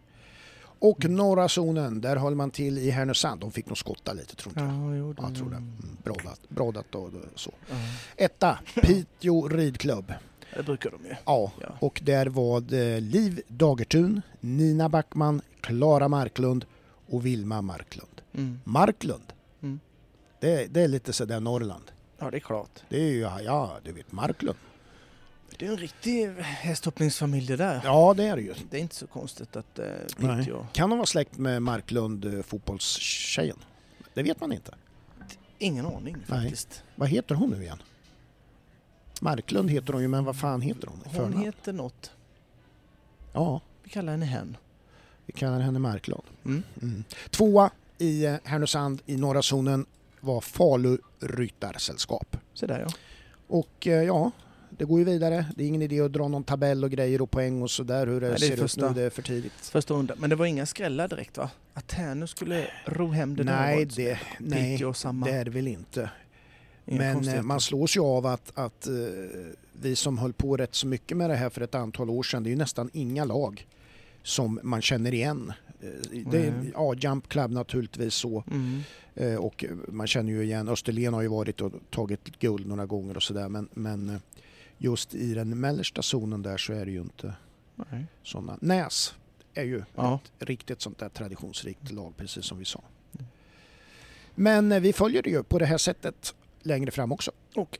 [0.79, 1.17] Och Mm.
[1.17, 3.41] norra zonen, där höll man till i Härnösand.
[3.41, 4.69] De fick nog skotta lite tror inte jag.
[4.73, 4.97] Ja, det...
[5.21, 5.55] Ja, jag tror det.
[5.55, 7.51] Mm, Brådat, brådat och så.
[7.69, 7.75] Ja.
[8.17, 10.13] Etta, Piteå ridklubb.
[10.57, 11.15] Det brukar de ju.
[11.25, 11.67] Ja, Ja.
[11.79, 16.65] och där var det Liv Dagertun, Nina Backman, Klara Marklund
[17.09, 18.21] och Vilma Marklund.
[18.33, 18.59] Mm.
[18.63, 19.79] Marklund, Mm.
[20.39, 21.91] det, det är lite sådär Norrland.
[22.19, 22.79] Ja, det är klart.
[22.89, 24.57] Det är ju, ja du vet Marklund.
[25.59, 27.81] Det är en riktig hästhoppningsfamilj det där.
[27.83, 28.53] Ja det är det ju.
[28.69, 29.85] Det är inte så konstigt att eh,
[30.17, 30.37] Nej.
[30.39, 30.67] Piteå...
[30.73, 33.57] Kan de vara släkt med Marklund, eh, fotbollstjejen?
[34.13, 34.71] Det vet man inte.
[35.59, 36.41] Ingen aning Nej.
[36.41, 36.83] faktiskt.
[36.95, 37.77] Vad heter hon nu igen?
[39.21, 41.01] Marklund heter hon ju, men vad fan heter hon?
[41.03, 41.37] Hon förnamn?
[41.45, 42.11] heter något.
[43.33, 44.57] Ja, Vi kallar henne Hen.
[45.25, 46.23] vi kallar henne Marklund.
[46.45, 46.63] Mm.
[46.81, 47.03] Mm.
[47.29, 49.85] Tvåa i eh, Härnösand i norra zonen
[50.19, 52.37] var Falu Ryttarsällskap.
[52.53, 52.87] Så där ja.
[53.47, 54.31] Och eh, ja,
[54.69, 55.45] det går ju vidare.
[55.55, 58.21] Det är ingen idé att dra någon tabell och grejer och poäng och sådär hur
[58.21, 59.01] det, Nej, det ser första- ut nu.
[59.01, 59.53] Det är för tidigt.
[59.53, 60.17] Första undan.
[60.19, 61.49] Men det var inga skrällar direkt va?
[61.73, 65.25] Att Tärnö skulle ro hem det där Nej, var det, nej, Piteå samma.
[65.25, 66.09] det är det väl inte.
[66.87, 68.93] Men eh, man slås ju av att, att eh,
[69.81, 72.43] vi som höll på rätt så mycket med det här för ett antal år sedan,
[72.43, 73.67] det är ju nästan inga lag
[74.23, 75.53] som man känner igen.
[75.81, 78.43] Eh, Det är, ja, Jump Club naturligtvis så.
[78.51, 78.81] Mm.
[79.39, 83.23] Och man känner ju igen, Österlen har ju varit och tagit guld några gånger och
[83.23, 84.19] sådär men, men
[84.77, 87.33] just i den mellersta zonen där så är det ju inte
[87.91, 88.05] Nej.
[88.23, 88.57] sådana.
[88.61, 89.15] Näs
[89.53, 90.19] är ju Ja.
[90.39, 92.81] ett riktigt sånt där traditionsrikt lag precis som vi sa.
[94.35, 96.35] Men eh, vi följer det ju på det här sättet
[96.67, 97.31] längre fram också.
[97.55, 97.79] Och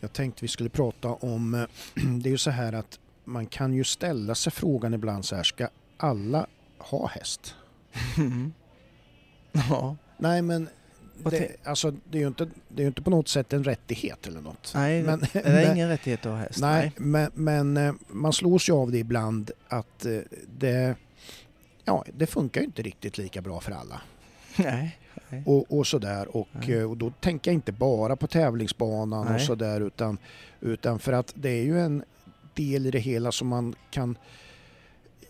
[0.00, 1.64] Jag tänkte vi skulle prata om, eh,
[2.22, 5.42] det är ju så här att man kan ju ställa sig frågan ibland så här,
[5.42, 6.46] ska alla
[6.78, 7.54] ha häst?
[9.52, 9.96] ja.
[10.18, 10.68] Nej men
[11.30, 14.40] det, alltså, det, är ju inte, det är inte på något sätt en rättighet eller
[14.40, 14.72] något.
[14.74, 16.60] Nej, Men- det är men- ingen rättighet att ha häst.
[16.60, 20.18] Nej, men, men eh, man slås ju av det ibland att eh,
[20.58, 20.94] det,
[21.84, 24.00] ja, det funkar ju inte riktigt lika bra för alla.
[24.56, 24.98] Nej.
[25.44, 26.36] Och, och sådär.
[26.36, 29.46] Och, eh, och då tänker jag inte bara på tävlingsbanan och Nej.
[29.46, 30.18] sådär utan,
[30.60, 32.04] utan för att det är ju en
[32.54, 34.18] del i det hela som man kan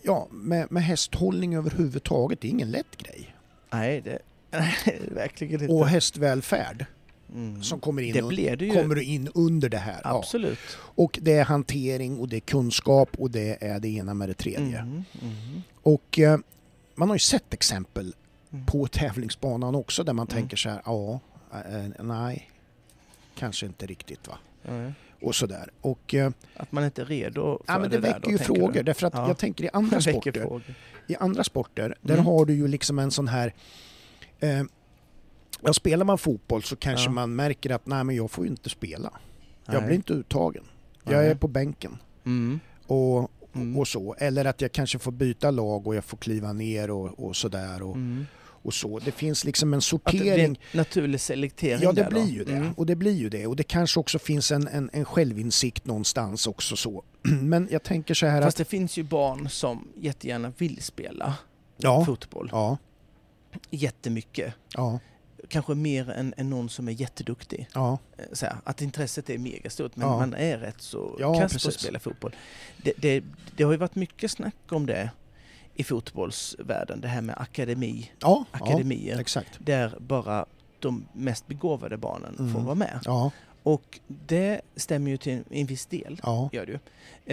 [0.03, 3.35] Ja, med, med hästhållning överhuvudtaget, det är ingen lätt grej.
[3.71, 4.19] Nej, det,
[4.51, 5.73] Nej, verkligen inte.
[5.73, 6.85] och hästvälfärd
[7.35, 7.63] Mm.
[7.63, 8.13] som kommer in,
[8.57, 10.01] Det kommer in under det här.
[10.03, 10.17] Ja.
[10.17, 10.59] Absolut.
[10.77, 14.33] Och det är hantering och det är kunskap och det är det ena med det
[14.33, 14.77] tredje.
[14.79, 16.37] Mm, mm, Och eh,
[16.95, 18.13] man har ju sett exempel
[18.53, 18.65] Mm.
[18.65, 20.41] på tävlingsbanan också där man Mm.
[20.41, 21.19] tänker så här, ja,
[21.51, 22.49] eh, nej,
[23.35, 24.37] kanske inte riktigt va.
[24.61, 24.91] ja.
[25.21, 25.69] Och sådär.
[25.81, 28.31] Och eh, Att man inte är redo för ja, men det, det där väcker då,
[28.31, 28.83] ju frågor du?
[28.83, 29.27] därför att Ja.
[29.27, 30.61] jag tänker i andra sporter, frågor.
[31.07, 32.25] i andra sporter, där Mm.
[32.25, 33.53] har du ju liksom en sån här
[34.39, 34.63] eh,
[35.63, 37.11] Ja, spelar man fotboll så kanske Ja.
[37.11, 39.11] man märker att nej men jag får ju inte spela.
[39.65, 39.83] Jag Nej.
[39.85, 40.63] blir inte uttagen.
[41.03, 41.27] Jag Nej.
[41.29, 41.97] är på bänken.
[42.25, 42.59] Mm.
[42.87, 43.77] Och, Mm.
[43.77, 44.15] och så.
[44.17, 47.81] Eller att jag kanske får byta lag och jag får kliva ner och, och sådär.
[47.83, 48.25] Och, Mm.
[48.63, 48.99] Och så.
[48.99, 50.21] Det finns liksom en Att det sortering.
[50.33, 52.51] blir en naturlig selektering Ja, det blir ju det.
[52.55, 52.73] Mm.
[52.73, 53.47] Och det blir ju det.
[53.47, 57.03] Och det kanske också finns en, en, en självinsikt någonstans också så.
[57.21, 58.67] Men jag tänker så här Fast att...
[58.67, 61.33] det finns ju barn som jättegärna vill spela
[61.77, 62.49] Ja, fotboll.
[62.51, 62.77] ja,
[63.69, 64.53] Jättemycket.
[64.73, 64.99] ja,
[65.47, 67.67] Kanske mer än, än någon som är jätteduktig.
[67.73, 70.17] ja, Eh, Så här, att intresset är megastort men Ja.
[70.17, 72.35] man är rätt så Ja, kass på att spela fotboll.
[72.83, 73.23] Det, det,
[73.57, 75.09] det har ju varit mycket snack om det
[75.75, 77.01] i fotbollsvärlden.
[77.01, 79.19] Det här med akademi, ja, ja, akademier.
[79.19, 79.57] exakt.
[79.59, 80.45] där bara
[80.79, 82.65] de mest begåvade barnen får Mm.
[82.65, 82.99] vara med.
[83.05, 83.31] Ja,
[83.63, 86.19] Och det stämmer ju till en, viss del.
[86.23, 86.73] ja, Gör det.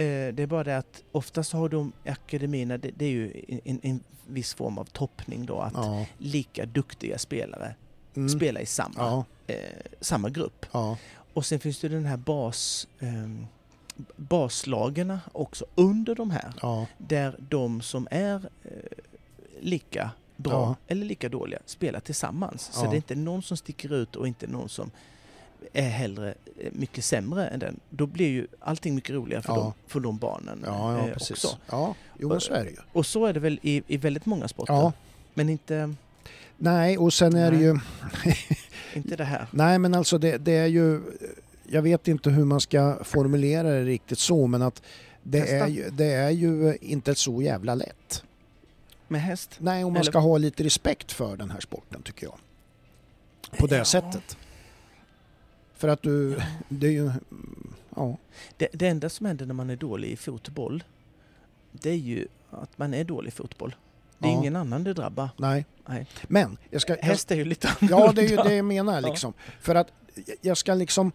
[0.03, 3.79] Eh, det är bara det att oftast har de akademierna, det, det är ju en,
[3.83, 6.05] en viss form av toppning då, att ja.
[6.17, 7.75] lika duktiga spelare
[8.15, 8.29] Mm.
[8.29, 9.55] spelar i samma, Ja, eh,
[10.01, 10.65] samma grupp.
[10.71, 10.97] ja,
[11.33, 13.47] Och sen finns det den här bas, ehm,
[14.15, 18.71] baslagerna också under de här, ja, där de som är eh,
[19.61, 20.75] lika bra Ja.
[20.93, 22.69] eller lika dåliga spelar tillsammans.
[22.73, 22.89] Så Ja.
[22.89, 24.91] det är inte någon som sticker ut och inte någon som
[25.73, 27.79] är hellre eh, mycket sämre än den.
[27.89, 29.59] Då blir ju allting mycket roligare för, Ja.
[29.59, 31.31] dem, för de barnen ja, ja eh, precis.
[31.31, 31.57] också.
[31.69, 32.77] Ja, jo så är det ju.
[32.93, 34.73] Och så är det väl i, i väldigt många sporter.
[34.73, 34.93] Ja.
[35.33, 35.95] Men inte,
[36.57, 37.65] Nej, och sen är det Nej.
[37.65, 37.79] ju...
[38.99, 39.47] inte det här.
[39.51, 41.01] Nej, men alltså det, det är ju...
[41.71, 44.81] Jag vet inte hur man ska formulera det riktigt så, men att
[45.23, 48.23] det är, ju, det är ju inte så jävla lätt.
[49.07, 49.55] Med häst?
[49.59, 52.39] Nej, och man Eller- ska ha lite respekt för den här sporten tycker jag.
[53.59, 53.85] På det Ja.
[53.85, 54.37] sättet.
[55.75, 57.11] För att du, det är ju...
[57.95, 58.17] Ja,
[58.57, 60.83] Det, det enda som händer när man är dålig i fotboll,
[61.71, 63.75] det är ju att man är dålig i fotboll.
[64.17, 64.37] Det är Ja.
[64.37, 65.29] ingen annan det drabbar.
[65.37, 65.65] nej.
[65.87, 66.07] Nej.
[66.27, 66.95] Men, jag ska...
[67.01, 68.05] Häst är ju lite annorlunda.
[68.05, 69.33] ja, det är ju det jag menar liksom.
[69.61, 69.87] För att
[70.41, 71.11] jag ska liksom...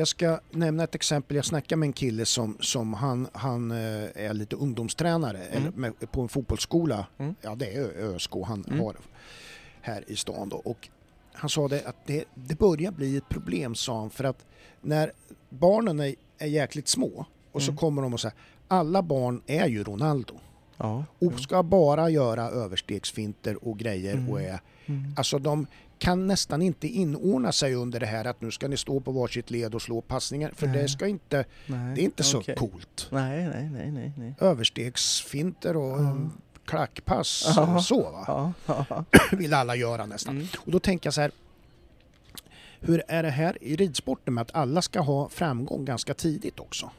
[0.00, 1.36] Jag ska nämna ett exempel.
[1.36, 3.76] Jag snackade med en kille som, som han, han eh,
[4.14, 5.72] är lite ungdomstränare Mm.
[5.76, 7.06] med, på en fotbollsskola.
[7.18, 7.34] Mm.
[7.40, 8.80] Ja, det är ÖSK han Mm.
[8.80, 8.96] har
[9.80, 10.56] här i stan då.
[10.56, 10.88] Och
[11.32, 14.46] han sa det att det, det börjar bli ett problem, sa han, för att
[14.80, 15.12] när
[15.48, 17.76] barnen är, är jäkligt små och så Mm.
[17.78, 18.36] kommer de och säger
[18.68, 20.34] alla barn är ju Ronaldo
[20.76, 21.04] Ja.
[21.18, 24.30] och ska bara göra överstegsfinter och grejer Mm.
[24.30, 25.14] och är Mm.
[25.16, 25.66] Alltså de
[26.00, 29.50] kan nästan inte inordna sig under det här att nu ska ni stå på varsitt
[29.50, 30.52] led och slå passningar.
[30.56, 30.82] För Nej.
[30.82, 31.94] det ska inte, Nej.
[31.94, 32.56] det är inte så okej.
[32.56, 33.08] coolt.
[33.10, 34.12] Nej, nej, nej, nej.
[34.16, 34.34] nej.
[34.40, 36.30] Överstegsfinter och mm,
[36.64, 38.54] klackpass och så va.
[39.32, 40.36] Vill alla göra nästan.
[40.36, 40.48] Mm.
[40.58, 41.30] Och då tänker jag så här.
[42.80, 46.90] Hur är det här i ridsporten med att alla ska ha framgång ganska tidigt också?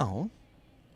[0.00, 0.28] ja.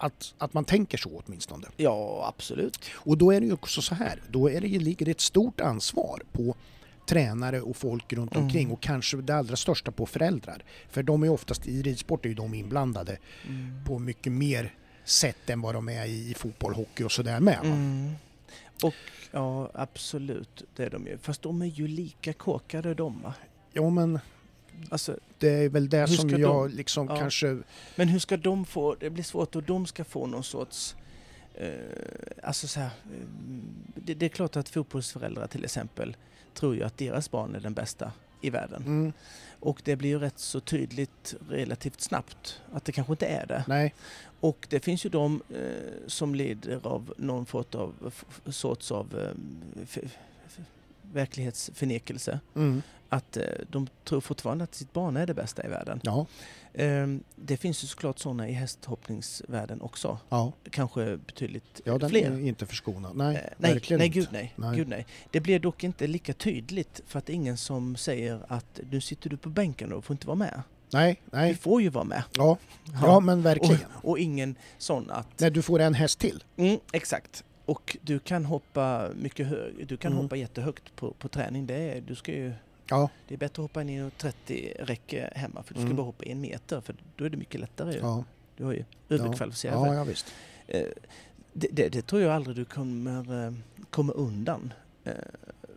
[0.05, 1.67] Att, att man tänker så åtminstone.
[1.77, 2.79] Ja, absolut.
[2.95, 5.21] Och då är det ju också så här, då är det, ju- ligger det ett
[5.21, 6.55] stort ansvar på
[7.07, 8.45] tränare och folk runt Mm.
[8.45, 10.65] omkring och kanske det allra största på föräldrar.
[10.91, 13.85] För de är oftast, i ridsport är ju de inblandade Mm.
[13.85, 17.59] på mycket mer sätt än vad de är i fotboll, hockey och sådär med.
[17.65, 18.13] Mm.
[18.83, 18.95] Och
[19.31, 21.19] ja, absolut, det är de ju.
[21.19, 23.35] Fast de är ju lika kåkade de va?
[23.73, 24.19] Ja men
[24.91, 27.17] Alltså, det är väl det som jag de- liksom Ja.
[27.17, 27.59] kanske...
[27.97, 30.97] men hur ska de få, det blir svårt och de ska få någon sorts
[31.55, 31.69] eh,
[32.43, 33.27] alltså så här, eh,
[33.95, 36.17] det, det är klart att fotbollsföräldrar till exempel
[36.55, 38.83] tror ju att deras barn är den bästa i världen.
[38.83, 39.13] Mm,
[39.61, 43.65] Och det blir ju rätt så tydligt relativt snabbt att det kanske inte är det.
[43.69, 43.95] nej,
[44.41, 45.61] Och det finns ju de eh,
[46.07, 48.13] som lider av någon form av,
[48.53, 49.87] sorts av eh,
[51.15, 52.41] verklighetsförnekelse.
[52.57, 56.01] mm, Att eh, de tror fortfarande att sitt barn är det bästa i världen.
[56.03, 56.27] ja,
[56.77, 60.19] Eh, det finns ju såklart sådana i hästhoppningsvärlden också.
[60.29, 62.31] ja, Kanske betydligt ja den fler.
[62.31, 63.17] är inte förskonad.
[63.17, 64.53] Nej, Eh, nej, verkligen nej, gud nej.
[64.57, 64.77] Nej.
[64.77, 65.07] gud nej.
[65.31, 69.01] Det blir dock inte lika tydligt för att det är ingen som säger att nu
[69.01, 70.63] sitter du på bänken och får inte vara med.
[70.93, 72.23] Nej, Du nej, får ju vara med.
[72.33, 72.59] ja,
[73.03, 73.81] ja men verkligen.
[74.03, 75.41] och, och ingen sån att...
[75.41, 76.45] Nej, du får en häst till.
[76.57, 77.45] Mm, exakt.
[77.67, 79.89] Och du kan hoppa mycket högt.
[79.89, 80.23] Du kan Mm.
[80.25, 81.67] hoppa jättehögt på, på träning.
[81.67, 82.53] Det är, du ska ju,
[82.91, 85.97] Ja, det är bättre att hoppa i 30 räcke hemma för du ska Mm.
[85.97, 87.99] bara hoppa en meter för då är det mycket lättare ju.
[87.99, 88.25] ja,
[88.57, 89.95] Du har ju ja, överkvalificerat ja, dig.
[89.97, 90.27] ja visst.
[90.67, 90.87] Eh,
[91.53, 93.53] det, det, det tror jag aldrig du kommer, eh,
[93.91, 94.73] kommer undan.
[95.05, 95.13] Eh,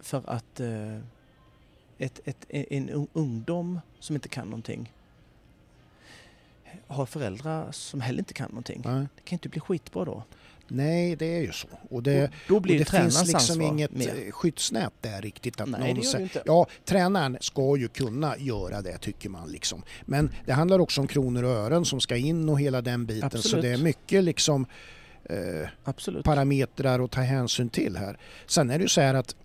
[0.02, 0.60] för att
[1.98, 4.94] ett, ett, en un- ungdom som inte kan någonting
[6.88, 8.82] har föräldrar som heller inte kan någonting.
[8.86, 9.08] Nej.
[9.16, 10.24] Det kan inte bli skitbra då.
[10.68, 11.68] Nej, det är ju så.
[11.90, 15.62] Och det, och då blir och det finns liksom ansvar inget eh, skyddsnät där riktigt.
[15.62, 16.44] Att Nej, någon det gör det inte.
[16.46, 19.52] Ja, tränaren ska ju kunna göra det tycker man.
[19.52, 19.84] Liksom.
[20.06, 23.30] Men det handlar också om kronor och ören som ska in och hela den biten.
[23.30, 23.64] Så Absolut.
[23.64, 24.66] det är mycket liksom
[25.24, 28.18] eh, parametrar att ta hänsyn till här.
[28.46, 29.36] Sen är det ju så här att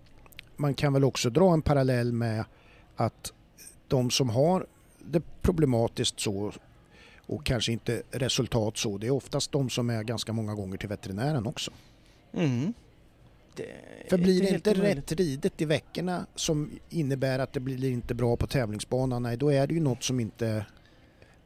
[0.56, 2.44] man kan väl också dra en parallell med
[2.96, 3.32] att
[3.88, 4.66] de som har
[5.04, 6.52] det problematiskt så
[7.26, 10.88] och kanske inte resultat så, det är oftast de som är ganska många gånger till
[10.88, 11.70] veterinären också.
[12.32, 12.74] Mm.
[13.56, 13.66] Det
[14.10, 18.36] För blir det inte rätt ridet i veckorna som innebär att det blir inte bra
[18.36, 20.66] på tävlingsbanan, nej då är det ju något som inte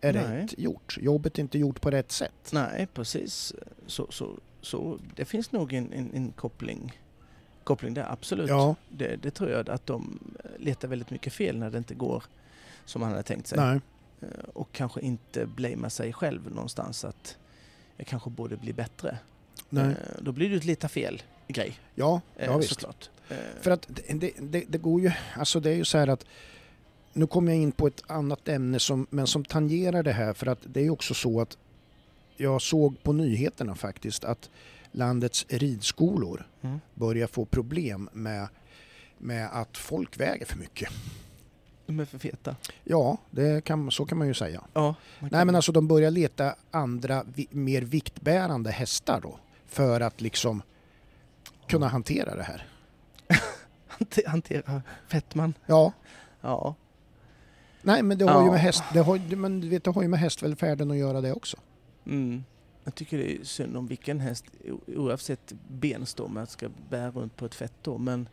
[0.01, 0.43] är Nej.
[0.43, 0.99] rätt gjort.
[1.01, 2.51] Jobbet är inte gjort på rätt sätt.
[2.53, 3.55] Nej, precis.
[3.87, 6.99] Så, så, så det finns nog en, en, en koppling,
[7.65, 8.49] koppling där, absolut.
[8.49, 10.19] Ja, Det, det tror jag att de
[10.59, 12.25] letar väldigt mycket fel när det inte går
[12.85, 13.59] som man hade tänkt sig.
[13.59, 13.81] nej.
[14.27, 17.37] Eh, Och kanske inte blamea sig själv någonstans att
[17.97, 19.19] jag kanske borde bli bättre.
[19.71, 19.85] nej.
[19.87, 22.69] Eh, Då blir det ett lite fel grej, Ja, eh, ja visst.
[22.71, 23.11] såklart.
[23.29, 26.25] Eh, För att det, det, det, går ju, alltså det är ju så här att
[27.13, 30.47] nu kommer jag in på ett annat ämne som, men som tangerar det här för
[30.47, 31.59] att det är också så att
[32.37, 34.51] jag såg på nyheterna faktiskt att
[34.93, 36.81] landets ridskolor Mm.
[36.95, 38.49] börjar få problem med,
[39.19, 40.89] med att folk väger för mycket.
[41.87, 42.57] De är för feta.
[42.85, 44.63] Ja, det kan, så kan man ju säga.
[44.73, 49.39] Ja, man Nej kan- men alltså de börjar leta andra vi, mer viktbärande hästar då
[49.67, 50.63] för att liksom
[51.67, 52.67] kunna hantera det här.
[53.89, 55.55] Hante- Hantera fettman.
[55.67, 55.93] Ja,
[56.41, 56.75] Ja,
[57.83, 58.53] nej men det har ju Ja.
[58.53, 61.33] med häst, det har, men du vet, det har ju med hästvälfärden att göra det
[61.33, 61.57] också.
[62.07, 62.45] mm.
[62.85, 64.45] jag tycker det är synd om vilken häst,
[64.87, 67.99] oavsett benstomme, ska bära runt på ett fett då.
[67.99, 68.29] Men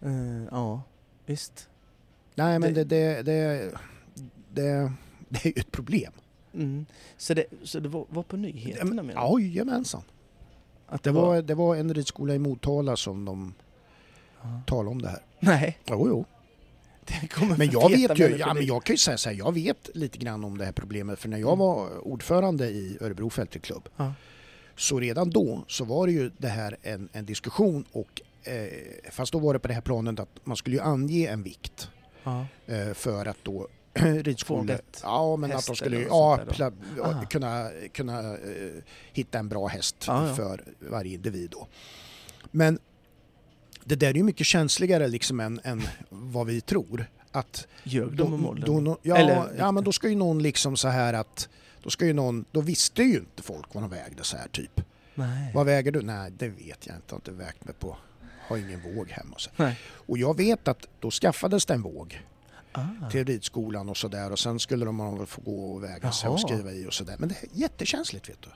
[0.00, 0.82] eh, ja,
[1.26, 1.68] visst.
[2.34, 3.72] Nej men det, Det- det,
[4.52, 4.92] det,
[5.28, 6.12] det, är ju ett problem.
[6.54, 6.86] Mm.
[7.16, 9.12] Så, det, så det var, var på nyheterna menar du?
[9.20, 10.02] Ja, jajamensan.
[10.86, 13.54] Att Det var, det var en ridskola i Motala som de
[14.42, 14.60] Ja.
[14.66, 15.22] talade om det här.
[15.40, 16.24] Nej, Jo, jo.
[17.58, 20.18] Men jag vet ju, ja, men jag kan ju säga så här, jag vet lite
[20.18, 21.58] grann om det här problemet för när jag Mm.
[21.58, 24.12] var ordförande i Örebro Fälteklubb Ja.
[24.76, 28.68] så redan då så var det ju det här en, en diskussion och eh,
[29.10, 31.88] fast då var det på det här planet att man skulle ju ange en vikt
[32.24, 32.46] Ja.
[32.66, 33.68] eh, för att då
[34.22, 38.38] ridskolor, ja men att de skulle ja, pla, ja, kunna, kunna eh,
[39.12, 40.34] hitta en bra häst Ja, ja.
[40.34, 41.66] för varje individ då.
[42.50, 42.78] Men
[43.84, 47.06] det där är ju mycket känsligare liksom än, än vad vi tror.
[47.32, 48.96] Att Ljög de om åldern?
[49.02, 51.48] ja, Eller ja, men då ska ju någon liksom så här att
[51.82, 54.80] då ska ju någon, då visste ju inte folk vad de vägde så här typ.
[55.14, 55.52] Nej.
[55.54, 56.02] Vad väger du?
[56.02, 57.06] Nej, det vet jag inte.
[57.08, 57.96] Jag har inte vägt mig på.
[58.48, 59.34] Har ingen våg hemma.
[59.34, 59.50] Och, så.
[59.56, 59.78] Nej.
[59.84, 62.20] och jag vet att då skaffades det en våg
[62.76, 63.10] Ah.
[63.10, 66.48] till ridskolan och sådär och sen skulle de få gå och väga sig och Jaha.
[66.48, 67.16] skriva i och sådär.
[67.18, 68.48] Men det är jättekänsligt vet du.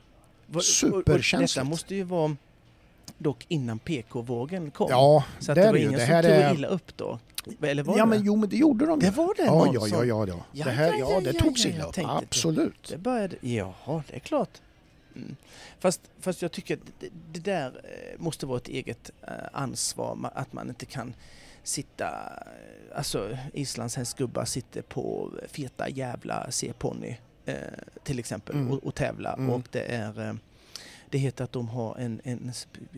[0.56, 1.54] Och superkänsligt.
[1.54, 2.36] Detta måste ju vara
[3.18, 4.86] dock innan PK-vågen kom.
[4.90, 6.54] Ja, så att det det var ingen Det som tog är...
[6.54, 7.18] illa upp då?
[7.62, 8.10] Eller var Ja det?
[8.10, 9.42] men jo men det gjorde de Det var det?
[9.44, 10.44] Ja, någon ja, ja, ja, ja.
[10.52, 11.94] Ja, Det, här, ja, ja, ja, ja, togs illa upp.
[12.04, 12.88] Absolut.
[12.88, 13.36] Det började...
[13.40, 14.50] Jaha, det är klart.
[15.18, 15.36] Mm.
[15.78, 20.30] Fast, fast jag tycker att det, det där eh, måste vara ett eget eh, ansvar.
[20.34, 21.14] Att man inte kan
[21.62, 22.06] sitta...
[22.46, 27.54] eh, Alltså Islands hästgubbar sitter på feta jävla C-ponny eh,
[28.02, 28.70] till exempel Mm.
[28.70, 29.32] och, och tävla.
[29.32, 29.50] Mm.
[29.50, 30.28] Och det är...
[30.28, 30.34] Eh,
[31.10, 32.52] det heter att de har en, en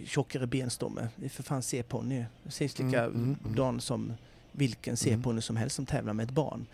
[0.07, 1.09] tjockare benstomme.
[1.17, 2.25] Det är för fan C-ponny.
[2.43, 3.81] Det sägs lika Mm, mm, mm.
[3.81, 4.13] som
[4.53, 6.67] vilken C-ponny som helst som tävlar med ett barn.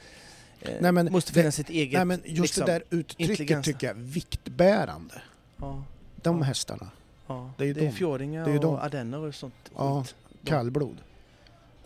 [0.61, 1.93] Eh, Nej, men måste det- finnas ett eget...
[1.93, 5.23] Nej men just liksom, det där uttrycket tycker jag, viktbärande.
[5.61, 5.83] Ja,
[6.17, 6.91] De hästarna,
[7.27, 7.51] ja.
[7.57, 7.93] Det är ju det är de.
[7.93, 8.77] fjordingar Det är ju och de.
[8.77, 10.15] ardenner och sånt Ja, skit.
[10.43, 10.97] De- kallblod.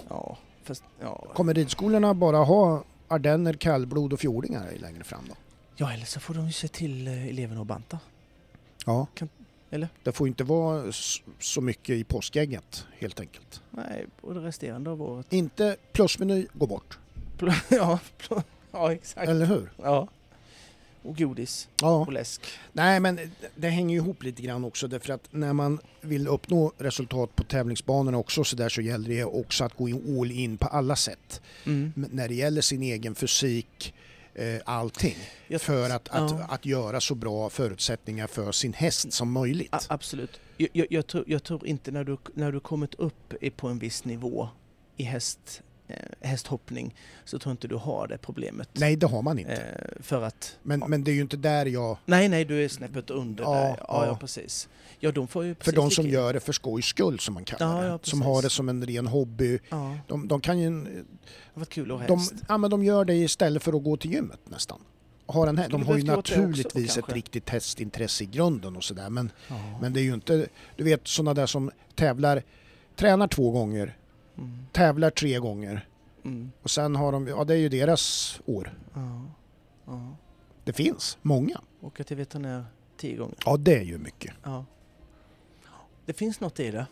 [0.08, 0.84] Ja, fast...
[1.00, 1.24] Ja.
[1.34, 5.34] Kommer ridskolorna bara ha ardenner, kallblod och fjordingar längre fram då?
[5.76, 7.98] ja, eller så får de ju se till eh, eleverna att banta.
[8.86, 9.06] Ja.
[9.14, 9.28] Kan-
[9.70, 9.88] eller?
[10.02, 10.92] Det får inte vara
[11.40, 13.62] så mycket i påskägget helt enkelt.
[13.70, 15.32] Nej, och det resterande av året.
[15.32, 16.98] Inte plusmeny, gå bort.
[17.70, 17.98] ja,
[18.72, 19.28] ja, exakt.
[19.28, 19.70] Eller hur?
[19.82, 20.08] Ja.
[21.02, 21.96] Och godis Ja.
[22.00, 22.40] och läsk.
[22.72, 23.18] Nej men
[23.56, 28.18] det hänger ihop lite grann också därför att när man vill uppnå resultat på tävlingsbanorna
[28.18, 29.86] också så där så gäller det också att gå
[30.20, 31.40] all in på alla sätt.
[31.66, 31.92] Mm.
[31.96, 33.94] När det gäller sin egen fysik,
[34.34, 35.16] eh, allting.
[35.58, 36.46] För att, att, Ja.
[36.48, 39.74] att göra så bra förutsättningar för sin häst som möjligt.
[39.74, 40.40] A- absolut.
[40.56, 43.78] Jag, jag, jag, tror, jag tror inte när du, när du kommit upp på en
[43.78, 44.48] viss nivå
[44.96, 45.62] i häst,
[46.20, 48.68] hästhoppning så tror jag inte du har det problemet.
[48.72, 49.52] Nej, det har man inte.
[49.52, 50.56] Eh, för att...
[50.62, 50.86] Men, ja.
[50.88, 51.96] men det är ju inte där jag...
[52.06, 53.76] Nej, nej, du är snäppet under Ja, där.
[53.88, 54.68] Ja, ja, precis.
[54.98, 57.44] Ja, de får ju För precis de som gör det för skojs skull som man
[57.44, 57.88] kallar Ja, det.
[57.88, 59.58] ja, som har det som en ren hobby.
[59.68, 60.70] Ja, det De, de kan ju...
[61.54, 64.12] har varit kul att De, ja, men de gör det istället för att gå till
[64.12, 64.80] gymmet nästan.
[65.26, 69.10] Har en, de har ju det också, naturligtvis ett riktigt hästintresse i grunden och sådär
[69.10, 69.32] men,
[69.80, 70.46] men det är ju inte...
[70.76, 72.42] Du vet sådana där som tävlar,
[72.96, 73.96] tränar två gånger,
[74.40, 75.88] Mm, tävlar tre gånger
[76.24, 77.26] mm, och sen har de...
[77.26, 78.74] Ja det är ju deras år.
[78.94, 79.22] ja,
[79.86, 80.16] ja.
[80.64, 81.60] Det finns många.
[81.80, 82.64] Åka till veterinär
[82.96, 83.34] tio gånger.
[83.44, 84.34] Ja det är ju mycket.
[84.42, 84.64] Ja.
[86.06, 86.86] Det finns något i det.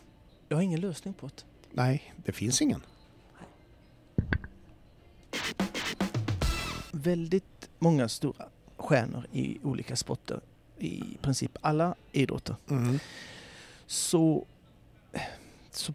[0.47, 1.43] Jag har ingen lösning på det.
[1.71, 2.81] Nej, det finns ingen.
[6.91, 8.45] Väldigt många stora
[8.77, 10.41] stjärnor i olika sporter,
[10.77, 12.99] i princip alla idrotter, Mm.
[13.87, 14.45] så,
[15.71, 15.93] så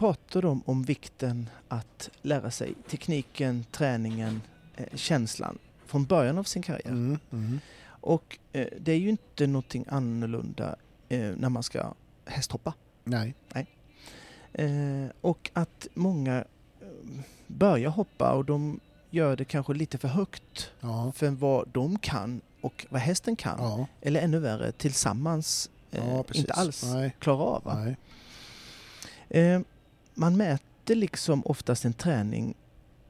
[0.00, 4.42] pratar de om vikten att lära sig tekniken, träningen,
[4.76, 6.90] eh, känslan från början av sin karriär.
[6.90, 7.18] Mm.
[7.32, 7.60] Mm.
[7.86, 10.76] Och eh, det är ju inte någonting annorlunda
[11.08, 12.74] eh, när man ska hästhoppa.
[13.04, 13.34] Nej.
[14.52, 16.36] Eh, och att många
[16.80, 16.86] eh,
[17.46, 21.12] börjar hoppa och de gör det kanske lite för högt Ja.
[21.16, 23.58] för vad de kan och vad hästen kan.
[23.58, 23.86] Ja.
[24.00, 27.16] Eller ännu värre, tillsammans eh, ja inte alls Nej.
[27.18, 27.62] klarar av.
[27.84, 27.96] Nej.
[29.30, 29.60] Eh,
[30.20, 32.54] man mäter liksom oftast en träning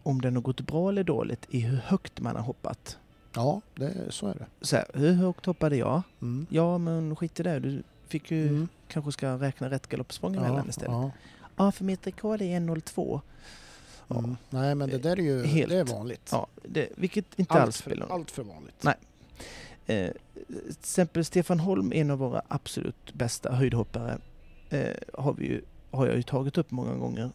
[0.02, 2.98] om den har gått bra eller dåligt i hur högt man har hoppat.
[3.34, 4.46] Ja, det, så är det.
[4.60, 6.02] Så här, hur högt hoppade jag?
[6.22, 6.46] Mm.
[6.50, 7.58] Ja, men skit i det.
[7.58, 8.68] Du fick ju Mm.
[8.88, 10.90] kanske ska räkna rätt galoppsprång Ja, emellan istället.
[10.92, 11.10] Ja.
[11.56, 11.72] ja.
[11.72, 13.20] för mitt rekord är 1.02.
[14.08, 14.18] Ja.
[14.18, 14.36] Mm.
[14.50, 15.70] Nej men det där är ju Helt.
[15.70, 16.28] det är vanligt.
[16.32, 18.82] Ja, det, vilket inte allt, alls spelar för, allt för vanligt.
[18.82, 18.94] Nej.
[19.86, 20.10] Eh,
[20.46, 24.18] till exempel Stefan Holm, en av våra absolut bästa höjdhoppare,
[24.70, 27.22] eh, har, vi ju, har jag ju tagit upp många gånger.
[27.22, 27.32] Mm.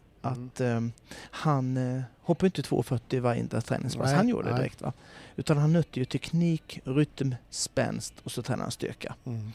[0.50, 0.82] Att eh,
[1.18, 4.58] han eh, hoppar inte 2,40 varje enda träningspass Nej, han gjorde nej.
[4.60, 4.82] direkt.
[4.82, 4.94] Va?
[5.36, 9.16] Utan han nötte ju teknik, rytm, spänst och så tränar han styrka.
[9.26, 9.52] Mm.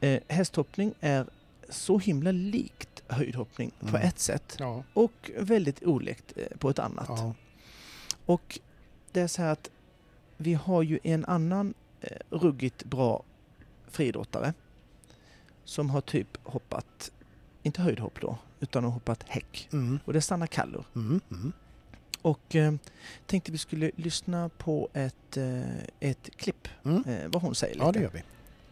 [0.00, 1.26] Eh, hästhoppning är
[1.68, 4.02] så himla likt höjdhoppning på Mm.
[4.08, 4.82] ett sätt Ja.
[4.94, 7.06] och väldigt olikt eh, på ett annat.
[7.08, 7.34] Ja.
[8.26, 8.58] Och
[9.12, 9.70] det är så här att
[10.36, 13.22] vi har ju en annan eh, ruggigt bra
[13.88, 14.52] friidrottare
[15.64, 17.10] som har typ hoppat,
[17.64, 19.68] inte höjdhopp då, utan har hoppat häck.
[19.72, 19.98] Mm.
[20.04, 20.84] Och det är Sanna Kallur.
[20.94, 21.20] Mm.
[21.30, 21.52] Mm.
[22.22, 22.72] Och eh,
[23.26, 27.04] tänkte vi skulle lyssna på ett, eh, ett klipp, Mm.
[27.06, 27.86] eh, vad hon säger lite.
[27.86, 28.22] Ja det gör vi.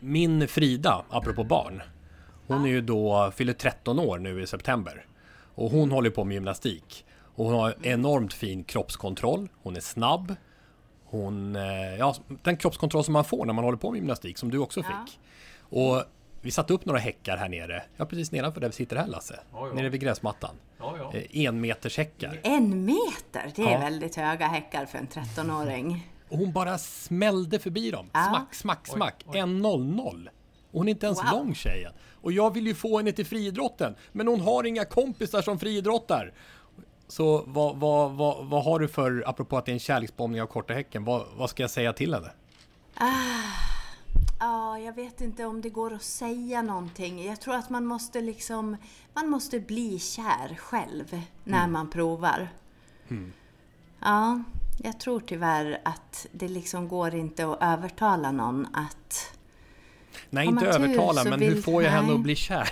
[0.00, 1.83] Min Frida, apropå barn.
[2.46, 5.07] Hon är ju då, fyller 13 år nu i september.
[5.55, 7.05] Och hon håller på med gymnastik.
[7.35, 9.48] Och hon har enormt fin kroppskontroll.
[9.62, 10.35] Hon är snabb.
[11.05, 11.62] Hon, eh,
[11.98, 14.81] ja, den kroppskontroll som man får när man håller på med gymnastik, som du också
[14.81, 14.87] Ja.
[15.07, 15.20] fick.
[15.61, 16.05] Och
[16.42, 17.83] vi satte upp några häckar här nere.
[17.96, 19.40] Ja, precis nedanför där vi sitter här Lasse.
[19.52, 19.74] Ja, ja.
[19.74, 20.55] Nere vid gräsmattan.
[20.78, 21.12] Ja, ja.
[21.18, 22.40] Eh, enmetershäckar.
[22.42, 23.78] En meter, det är Ja.
[23.78, 26.09] väldigt höga häckar för en 13-åring.
[26.28, 28.11] Och hon bara smällde förbi dem.
[28.12, 28.24] Ja.
[28.28, 29.24] Smack, smack, smack.
[29.26, 29.38] oj.
[29.38, 30.28] 1-0-0.
[30.72, 31.31] Och hon är inte ens Wow.
[31.33, 31.92] lång tjejen.
[32.22, 33.94] Och jag vill ju få henne till friidrotten.
[34.12, 36.33] Men hon har inga kompisar som friidrottar.
[37.09, 40.46] Så vad, vad, vad, vad har du för, apropå att det är en kärleksbombning av
[40.46, 42.31] korta häcken, vad, vad ska jag säga till henne?
[44.40, 47.25] Ja, jag vet inte om det går att säga någonting.
[47.27, 48.77] Jag tror att man måste liksom,
[49.14, 51.72] man måste bli kär själv när Mm.
[51.72, 52.48] man provar.
[54.01, 54.42] Ja,
[54.83, 59.37] jag tror tyvärr att det liksom går inte att övertala någon att...
[60.31, 62.14] Nej, inte övertala, men hur vill- får jag henne nej.
[62.14, 62.68] att bli kär?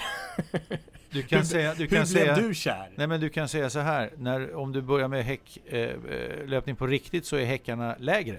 [1.11, 2.91] Du kan säga, du hur kan blev säga, du kär?
[2.97, 6.47] Nej men du kan säga så här, när, om du börjar med häck, eh, eh,
[6.47, 8.39] löpning på riktigt så är häckarna lägre.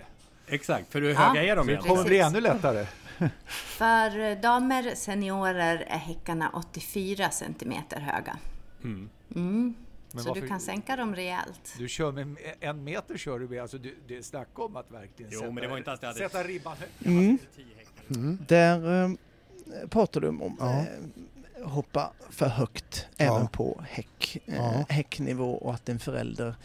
[0.52, 1.96] Exakt, för hur Ja, höga är de Så det egentligen?
[1.98, 2.86] kommer bli ännu lättare.
[3.46, 8.38] För damer, seniorer, är häckarna 84 centimeter höga.
[8.84, 9.10] Mm.
[9.36, 9.74] Mm.
[10.12, 11.76] Men Så varför- du kan sänka dem rejält.
[11.78, 14.92] Du kör med en meter kör du med, alltså du, det är snack om att
[14.92, 17.06] verkligen Jo, sätta, men det var inte hade- sätta ribban högt.
[17.06, 17.38] Mm.
[17.56, 18.16] Tio häckar.
[18.22, 18.38] Mm.
[18.48, 20.80] Där eh, pratar du om Ja.
[20.80, 23.26] eh, hoppa för högt Ja.
[23.38, 24.86] även på häck, eh, Ja.
[24.90, 26.56] häcknivå och att en förälder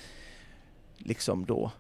[0.97, 1.73] liksom då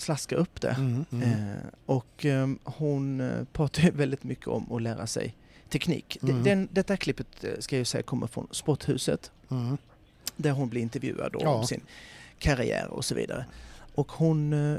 [0.00, 0.70] slaskar upp det.
[0.70, 1.04] Mm.
[1.12, 1.22] Mm.
[1.32, 5.34] Eh, och eh, hon pratar väldigt mycket om att lära sig
[5.68, 6.18] teknik.
[6.22, 6.42] Mm.
[6.44, 9.76] Den, detta klippet eh, ska jag säga kommer från Sporthuset Mm.
[10.36, 11.48] där hon blir intervjuad Ja.
[11.54, 11.80] om sin
[12.38, 13.44] karriär och så vidare.
[13.94, 14.76] Och hon eh,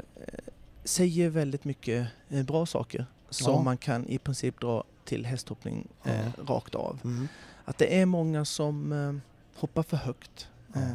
[0.84, 3.62] säger väldigt mycket eh, bra saker som Ja.
[3.62, 6.98] man kan i princip dra till hästhoppning eh, rakt av.
[7.04, 7.28] Mm.
[7.64, 9.20] Att det är många som
[9.56, 10.48] hoppar för högt.
[10.72, 10.80] Ja.
[10.80, 10.86] Eh,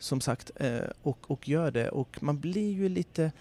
[0.00, 1.88] som sagt, eh, och, och gör det.
[1.88, 3.32] Och man blir ju lite...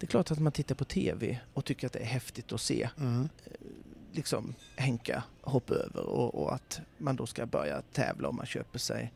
[0.00, 2.60] Det är klart att man tittar på TV och tycker att det är häftigt att
[2.60, 3.28] se Mm.
[4.12, 8.78] liksom Henka hoppa över och, och att man då ska börja tävla och man köper
[8.78, 9.12] sig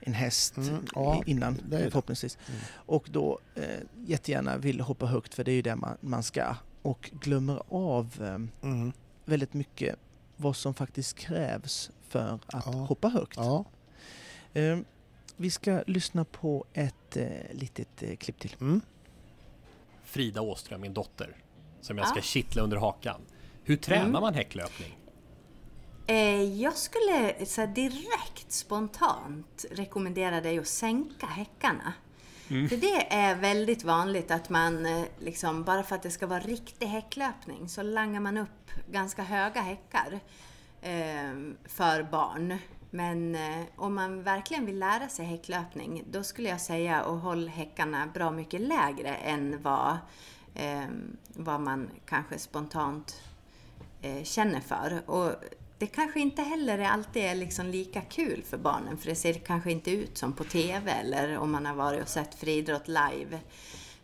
[0.00, 1.90] en häst Mm, ja, innan det det.
[1.90, 2.38] förhoppningsvis.
[2.48, 2.60] Mm.
[2.74, 3.62] Och då eh,
[4.06, 6.56] jättegärna vill hoppa högt för det är ju det man, man ska.
[6.82, 8.92] Och glömmer av eh, Mm.
[9.24, 9.96] väldigt mycket
[10.36, 12.58] vad som faktiskt krävs för att Ja.
[12.72, 13.36] hoppa högt.
[13.36, 13.64] Ja.
[14.52, 14.78] Eh,
[15.36, 18.80] vi ska lyssna på ett eh, litet eh, klipp till.
[20.08, 20.12] Mm.
[20.12, 21.36] Frida Åström, min dotter,
[21.80, 23.20] som jag ska kittla under hakan.
[23.64, 24.20] Hur tränar Mm.
[24.20, 24.98] man häcklöpning?
[26.06, 31.92] Eh, jag skulle så direkt spontant rekommendera dig att sänka häckarna.
[32.48, 36.40] För det är väldigt vanligt att man, eh, liksom, bara för att det ska vara
[36.40, 40.20] riktig häcklöpning, så langar man upp ganska höga häckar
[40.82, 41.32] eh,
[41.64, 42.58] för barn.
[42.90, 47.48] Men eh, om man verkligen vill lära sig häcklöpning, då skulle jag säga att håll
[47.48, 49.96] häckarna bra mycket lägre än vad,
[50.54, 50.84] eh,
[51.28, 53.22] vad man kanske spontant
[54.02, 55.02] eh, känner för.
[55.06, 55.32] Och
[55.78, 59.72] det kanske inte heller alltid är liksom lika kul för barnen för det ser kanske
[59.72, 63.40] inte ut som på TV eller om man har varit och sett friidrott live.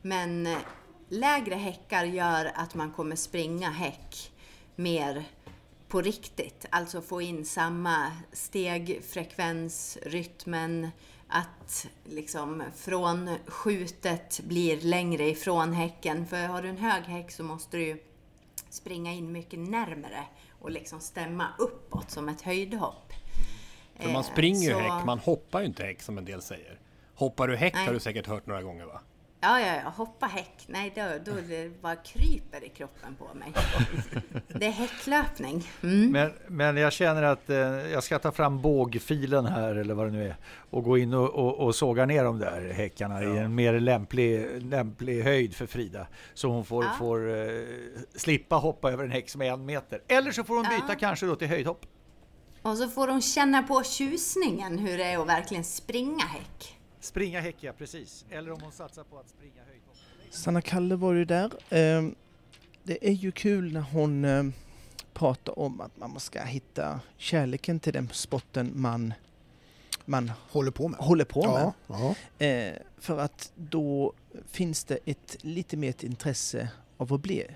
[0.03, 0.59] Men eh,
[1.09, 4.33] lägre häckar gör att man kommer springa häck
[4.77, 5.25] mer
[5.95, 6.67] på riktigt.
[6.71, 10.89] Alltså få in samma stegfrekvens, rytmen,
[11.29, 16.27] att liksom från skjutet blir längre ifrån häcken.
[16.27, 18.03] För har du en hög häck så måste du
[18.71, 20.25] springa in mycket närmare
[20.61, 23.13] och liksom stämma uppåt som ett höjdhopp.
[23.97, 26.43] För man Eh, springer ju så- häck, man hoppar ju inte häck som en del
[26.43, 26.79] säger.
[27.15, 27.87] Hoppar du häck Nej.
[27.87, 29.01] har du säkert hört några gånger va?
[29.45, 30.65] Ja, ja, ja, hoppa häck.
[30.67, 33.53] Nej, då, då det bara kryper i kroppen på mig.
[34.49, 35.69] Det är häcklöpning.
[35.83, 36.11] Mm.
[36.13, 37.57] Men, men jag känner att eh,
[37.93, 40.37] jag ska ta fram bågfilen här eller vad det nu är
[40.71, 44.63] och gå in och, och, och såga ner de där häckarna i en mer lämplig,
[44.63, 46.07] lämplig höjd för Frida.
[46.35, 46.91] Så hon får, Ja.
[46.99, 47.47] får eh,
[48.17, 50.03] slippa hoppa över en häck som är en meter.
[50.09, 50.95] Eller så får hon byta Ja.
[51.01, 51.87] kanske då till höjdhopp.
[52.63, 56.77] Och så får de känna på tjusningen hur det är att verkligen springa häck.
[57.05, 58.25] Springa häck, ja precis.
[58.31, 59.97] Eller om hon satsar på att springa höjdhopp.
[60.31, 61.45] Sanna Kalle var ju där.
[61.69, 62.09] Eh,
[62.83, 64.45] det är ju kul när hon eh,
[65.13, 69.15] pratar om att man ska hitta kärleken till den sporten man,
[70.05, 71.01] man Håller på med.
[71.01, 71.73] håller på med.
[71.87, 72.47] Ja, ja.
[72.47, 74.13] Eh, för att då
[74.47, 77.47] finns det ett lite mer ett intresse av att bli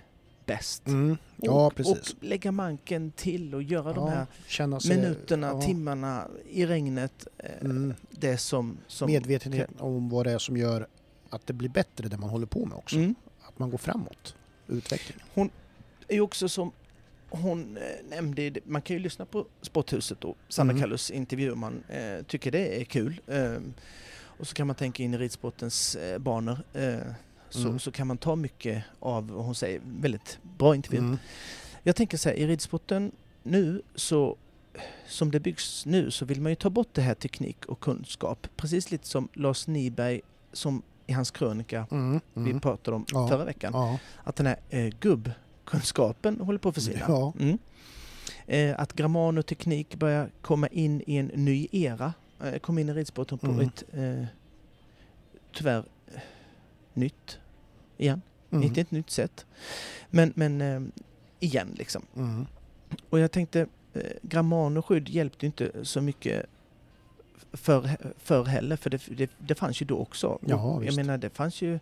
[0.49, 0.86] bäst.
[0.86, 1.16] Mm.
[1.36, 2.14] ja och, precis.
[2.14, 6.66] och lägga manken till och göra de Ja, här känna sig, minuterna, ja, timmarna i
[6.66, 7.26] regnet.
[7.38, 7.94] Eh, Mm.
[8.11, 8.78] Det som...
[8.86, 10.86] som Medvetenhet om vad det är som gör
[11.30, 12.96] att det blir bättre det man håller på med också.
[12.96, 13.14] Mm.
[13.42, 14.34] Att man går framåt.
[14.66, 15.51] Utvecklingen.
[16.09, 16.72] är ju också som
[17.30, 20.80] hon eh, nämnde, man kan ju lyssna på Sporthuset och Sanna Mm.
[20.80, 23.20] Kallus intervju om man eh, tycker det är kul.
[23.26, 23.57] Eh,
[24.38, 26.59] och så kan man tänka in i ridsportens eh, banor.
[26.72, 26.96] Eh,
[27.51, 27.78] så, Mm.
[27.78, 29.80] så kan man ta mycket av vad hon säger.
[29.84, 30.99] Väldigt bra intervju.
[30.99, 31.18] Mm.
[31.82, 34.36] Jag tänker så här, i ridsporten nu så
[35.07, 38.46] som det byggs nu så vill man ju ta bort det här teknik och kunskap.
[38.57, 40.20] Precis lite som Lars Niberg
[40.53, 42.20] som i hans krönika Mm.
[42.34, 42.61] vi Mm.
[42.61, 43.28] pratade om Ja.
[43.28, 43.72] förra veckan.
[43.74, 43.99] Ja.
[44.24, 47.05] Att den här eh, gubbkunskapen håller på att försvinna.
[47.09, 47.32] Ja.
[47.40, 47.59] Mm.
[48.46, 52.12] Eh, att grammanoteknik börjar komma in i en ny era.
[52.44, 53.61] Eh, kom in i ridsporten på Mm.
[53.66, 54.24] ett eh,
[55.55, 55.84] tyvärr
[56.99, 57.38] nytt
[57.99, 58.22] igen.
[58.51, 58.64] Mm.
[58.64, 59.46] Inte ett nytt sätt.
[60.11, 60.80] Men, men eh,
[61.40, 62.03] igen liksom.
[62.16, 62.46] Mm.
[63.11, 66.46] Och jag tänkte, eh, grammanoskydd hjälpte inte så mycket
[67.53, 70.26] för, för heller, för det, det, det fanns ju då också.
[70.26, 70.96] Och Ja, jag visst.
[70.96, 71.78] menar, det fanns ju,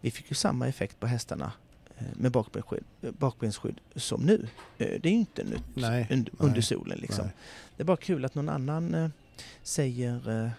[0.00, 1.52] vi fick ju samma effekt på hästarna
[1.98, 4.48] eh, med bakbensskydd, eh, bakbensskydd som nu.
[4.78, 7.24] Eh, Det är ju inte nytt Nej, under, nej, solen liksom.
[7.24, 7.34] Nej.
[7.76, 9.12] Det är bara kul att någon annan
[9.62, 10.50] säger,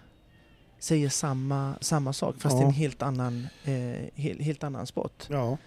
[0.82, 2.63] säger samma, samma sak fast Ja.
[2.65, 5.23] en helt annan, eh, helt, helt annan sport.
[5.29, 5.57] Ja.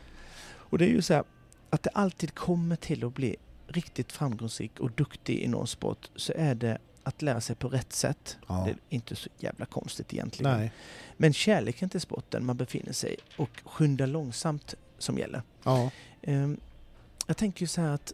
[0.47, 1.25] Och det är ju så här
[1.71, 3.37] att det alltid kommer till att bli
[3.67, 7.93] riktigt framgångsrik och duktig i någon sport så är det att lära sig på rätt
[7.93, 8.37] sätt.
[8.49, 8.63] Ja.
[8.65, 10.59] Det är inte så jävla konstigt egentligen.
[10.59, 10.73] Nej.
[11.17, 15.43] Men kärleken till sporten man befinner sig i och skynda långsamt som gäller.
[15.63, 15.91] Ja.
[16.23, 16.61] Ehm,
[17.27, 18.13] jag tänker ju så här att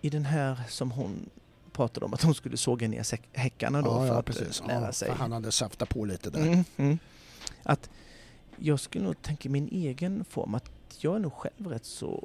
[0.00, 1.30] i den här som hon
[1.72, 3.04] pratade om att hon skulle såga ner
[3.38, 4.60] häckarna då ja, för ja, att precis.
[4.60, 5.08] eh, lära Ja, sig.
[5.08, 6.40] för han hade saftat på lite där.
[6.46, 6.98] Mm, mm.
[7.62, 7.90] Att
[8.56, 12.24] jag skulle nog tänka min egen form att jag är nog själv rätt så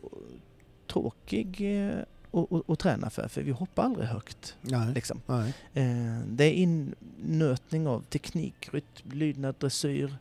[0.87, 1.97] tråkig eh,
[2.31, 4.55] att- att träna för, för vi hoppar aldrig högt.
[4.61, 4.93] Nej.
[4.93, 5.21] Liksom.
[5.27, 5.53] Nej.
[5.73, 10.17] Eh, Det är innötning av teknik, rytm, lydnad, dressyr.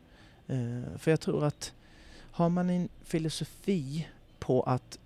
[0.47, 1.73] Eh, För jag tror att
[2.15, 4.07] har man en filosofi
[4.39, 4.99] på att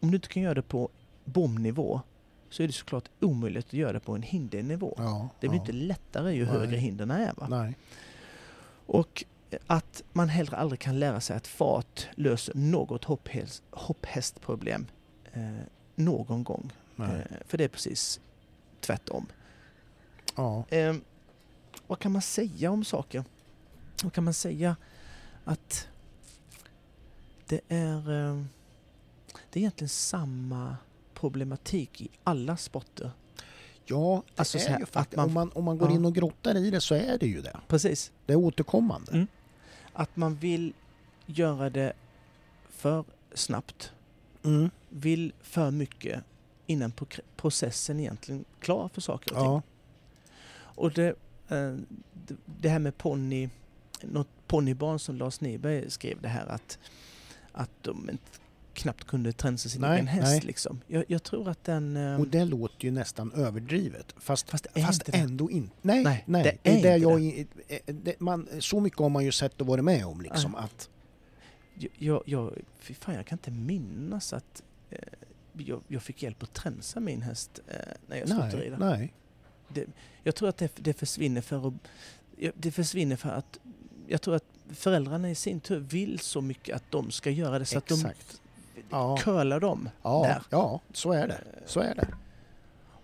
[0.00, 0.88] om du inte kan göra det på
[1.24, 2.00] bomnivå
[2.50, 4.94] så är det såklart omöjligt att göra det på en hindernivå.
[4.96, 5.28] Ja.
[5.40, 5.62] Det blir ja.
[5.62, 6.54] inte lättare ju Nej.
[6.54, 7.32] högre hindren är.
[7.36, 7.46] Va?
[7.48, 7.76] Nej.
[8.86, 9.24] Och
[9.66, 14.86] att man heller aldrig kan lära sig att fart löser något hopphäst, hopphästproblem
[15.32, 15.42] eh,
[15.94, 16.72] någon gång.
[16.98, 18.20] Eh, för det är precis
[18.80, 19.26] tvärtom.
[20.36, 20.64] Ja.
[20.68, 20.96] Eh,
[21.86, 23.24] vad kan man säga om saker?
[24.02, 24.76] Vad kan man säga
[25.44, 25.88] att
[27.46, 28.44] det är, eh,
[29.50, 30.76] det är egentligen samma
[31.20, 33.10] problematik i alla sporter.
[33.84, 35.94] Ja, det Alltså så är ju faktiskt, man- om, man, om man går Ja.
[35.94, 37.56] in och grottar i det så är det ju det.
[37.68, 38.12] Precis.
[38.26, 39.12] Det är återkommande.
[39.12, 39.26] Mm.
[39.92, 40.72] Att man vill
[41.26, 41.92] göra det
[42.68, 43.04] för
[43.34, 43.92] snabbt,
[44.44, 44.70] Mm.
[44.88, 46.24] vill för mycket
[46.66, 49.46] innan pro- processen egentligen är klar för saker och ting.
[49.46, 49.62] Ja.
[50.58, 51.08] Och det,
[51.48, 51.74] eh,
[52.26, 53.48] det- det här med ponny,
[54.02, 56.78] något ponnybarn som Lars Nyberg skrev det här att,
[57.52, 58.24] att de inte,
[58.78, 60.26] knappt kunde tränsa sin Nej, egen häst.
[60.32, 60.40] nej.
[60.40, 60.80] Liksom.
[60.86, 61.96] Jag, jag tror att den...
[61.96, 64.14] eh, Och det låter ju nästan överdrivet.
[64.18, 65.18] Fast, Fast det är fast inte det.
[65.18, 65.74] ändå inte.
[65.82, 67.20] Nej, Nej, nej, det det är är det inte jag...
[67.22, 70.54] i- eh, det- Man, så mycket har man ju sett och varit med om liksom.
[70.54, 70.88] Att,
[71.74, 74.98] Jag, jag, jag, fan, jag kan inte minnas att eh,
[75.52, 77.74] jag, jag fick hjälp att tränsa min häst eh,
[78.06, 78.78] när jag slutade rida.
[78.78, 79.12] nej.
[80.22, 81.74] Jag tror att det, det försvinner för att...
[82.54, 83.58] Det försvinner för att...
[84.08, 87.64] Jag tror att föräldrarna i sin tur vill så mycket att de ska göra det
[87.64, 88.30] så att Exakt.
[88.30, 88.38] de
[88.90, 89.16] Ja.
[89.20, 90.42] curlar dem Ja, där.
[90.50, 91.40] ja, så är det.
[91.66, 92.08] Så är det.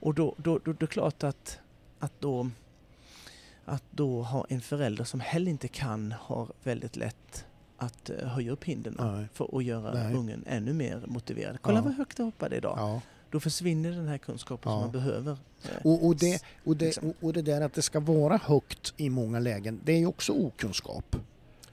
[0.00, 1.58] Och då, då, då, då är det klart att,
[1.98, 2.50] att då
[3.64, 7.44] att då ha en förälder som heller inte kan har väldigt lätt
[7.76, 10.14] att eh, höja upp hindren för att göra Nej.
[10.14, 11.58] ungen ännu mer motiverad.
[11.62, 11.82] Kolla Ja.
[11.82, 12.74] vad högt jag hoppade idag.
[12.78, 13.00] Ja.
[13.30, 14.76] Då försvinner den här kunskapen Ja.
[14.76, 15.32] som man behöver.
[15.64, 17.08] eh, Och, och, det, och, det, liksom.
[17.08, 20.06] och, och det där att det ska vara högt i många lägen, det är ju
[20.06, 21.16] också okunskap.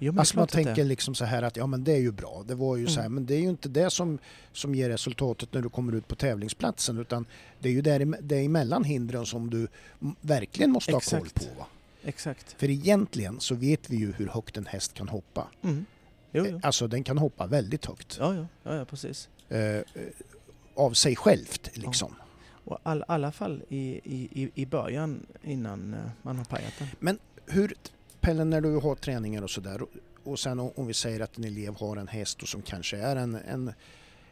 [0.04, 2.44] Jo, men Alltså man tänker liksom så här att ja men det är ju bra,
[2.48, 3.14] det var ju så här, Mm.
[3.16, 4.20] men det är ju inte det som,
[4.54, 7.26] som ger resultatet när du kommer ut på tävlingsplatsen utan
[7.60, 9.68] det är ju där, emellan hindren som du
[10.22, 11.50] verkligen måste ha koll Exakt.
[11.54, 11.60] på.
[11.60, 11.66] Va?
[12.04, 12.56] Exakt.
[12.60, 15.48] För egentligen så vet vi ju hur högt en häst kan hoppa.
[15.64, 15.86] Mm.
[16.32, 16.60] Jo, jo.
[16.64, 18.18] Alltså den kan hoppa väldigt högt.
[18.20, 19.30] Ja, ja, ja, ja precis.
[19.50, 19.84] Eh, eh,
[20.76, 22.16] av sig självt liksom.
[22.66, 27.18] Och all, alla fall i, i, i- början innan eh, man har pajat den.
[27.46, 27.74] Hur,
[28.22, 29.82] Pelle, när du har träningar och sådär
[30.24, 33.16] och, sen om, vi säger att en elev har en häst och som kanske är
[33.16, 33.74] en, en,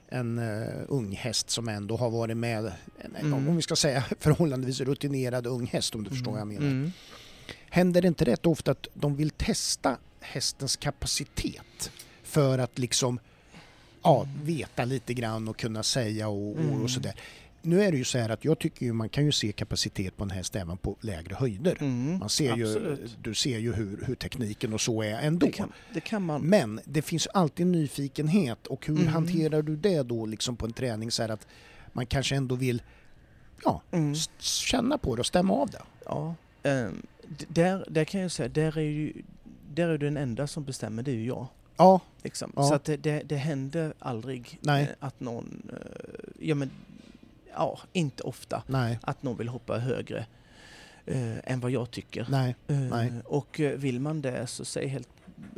[0.10, 3.48] en uh, ung häst som ändå har varit med, en, Mm.
[3.48, 6.68] om vi ska säga förhållandevis rutinerad ung häst om du förstår vad jag menar.
[6.68, 6.92] Mm.
[7.70, 11.92] Händer det inte rätt ofta att de vill testa hästens kapacitet
[12.24, 13.20] för att liksom
[14.04, 16.82] ja, veta lite grann och kunna säga och, och, Mm.
[16.84, 17.16] och sådär.
[17.62, 20.18] Nu är det ju så här att jag tycker ju man kan ju se kapacitet
[20.18, 21.78] på en häst även på lägre höjder.
[21.80, 22.20] Mm.
[22.20, 25.46] Man ser ju, du ser ju hur, hur tekniken och så är ändå.
[25.46, 26.42] Det kan, det kan man.
[26.42, 29.08] Men det finns alltid nyfikenhet och hur Mm.
[29.08, 31.48] hanterar du det då liksom på en träning så här att
[31.94, 32.82] man kanske ändå vill
[33.64, 34.16] ja, Mm.
[34.40, 35.82] känna på det och stämma av det.
[36.06, 36.36] Ja,
[37.28, 39.14] d- där, där kan jag säga, där är ju
[39.74, 41.48] där är den enda som bestämmer, det är ju jag.
[41.78, 42.52] Ja, Liksom.
[42.56, 42.64] Ja.
[42.64, 44.84] Så att det, det, det händer aldrig Nej.
[44.84, 45.78] eh, att någon, eh,
[46.48, 46.70] ja men,
[47.60, 50.26] ja, inte ofta, nej, att någon vill hoppa högre
[51.06, 52.28] eh, än vad jag tycker.
[52.30, 53.12] nej, Eh, nej.
[53.26, 55.10] Och eh, vill man det så säg helt,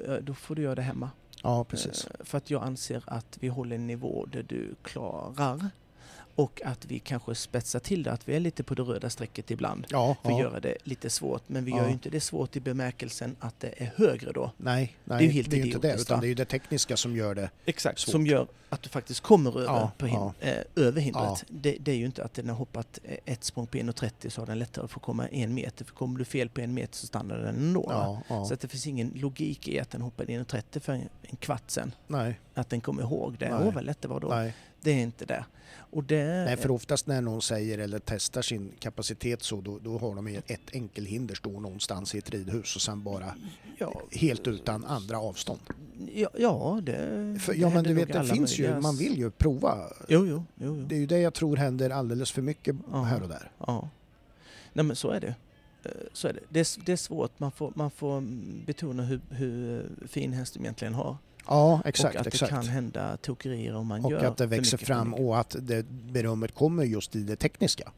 [0.07, 1.09] eh, då får du göra det hemma.
[1.43, 2.05] ja precis.
[2.07, 5.71] Eh, För att jag anser att vi håller en nivå där du klarar
[6.41, 9.51] och att vi kanske spetsar till det, att vi är lite på det röda strecket
[9.51, 9.87] ibland.
[9.89, 10.43] Ja, För att ja.
[10.43, 11.77] göra det lite svårt, men vi Ja.
[11.77, 14.51] gör ju inte det svårt i bemärkelsen att det är högre då.
[14.57, 16.97] Nej, nej, är ju helt det är inte det utan det är ju det tekniska
[16.97, 17.49] som gör det.
[17.65, 17.99] Exakt.
[17.99, 18.11] Svårt.
[18.11, 20.47] Som gör att du faktiskt kommer över, på hin- ja.
[20.47, 21.43] eh, över hindret.
[21.47, 24.41] Det, det är ju inte att den har hoppat eh, ett språng på 1,30 så
[24.41, 25.85] har den lättare att få komma en meter.
[25.85, 28.21] För kommer du fel på en meter så stannar den ändå.
[28.47, 31.63] Så att det finns ingen logik i att den hoppade 1,30 för en, en kvart
[31.67, 31.91] sen.
[32.07, 33.59] Nej, Att den kommer ihåg det.
[33.65, 34.27] Åh vad lätt det var då.
[34.27, 34.53] nej.
[34.81, 35.45] Det är inte det.
[35.73, 39.97] Och det nej, för oftast när någon säger eller testar sin kapacitet så då, då
[39.97, 43.35] har de ju ett enkelhinder står någonstans i ett ridhus och sen bara
[43.77, 45.59] ja, helt utan andra avstånd.
[46.13, 46.93] ja, ja, det
[47.41, 49.77] För, det ja men händer du vet, det finns ju, man vill ju prova.
[50.07, 50.43] Jo, jo, jo.
[50.55, 50.85] jo.
[50.87, 53.03] Det är ju det jag tror händer alldeles för mycket Ja.
[53.03, 53.51] här och där.
[53.57, 53.89] Ja.
[54.73, 55.35] Nej men så är det.
[55.83, 56.39] Eh, Så är det.
[56.49, 57.39] Det är, det är svårt.
[57.39, 58.21] Man får, man får
[58.65, 61.17] betona hur, hur fin häst de egentligen har.
[61.47, 62.51] Ja, exakt, och att exakt.
[62.51, 65.85] det kan hända tokerier om man och gör att det växer fram och att det
[65.89, 67.91] berömmet kommer just i det tekniska.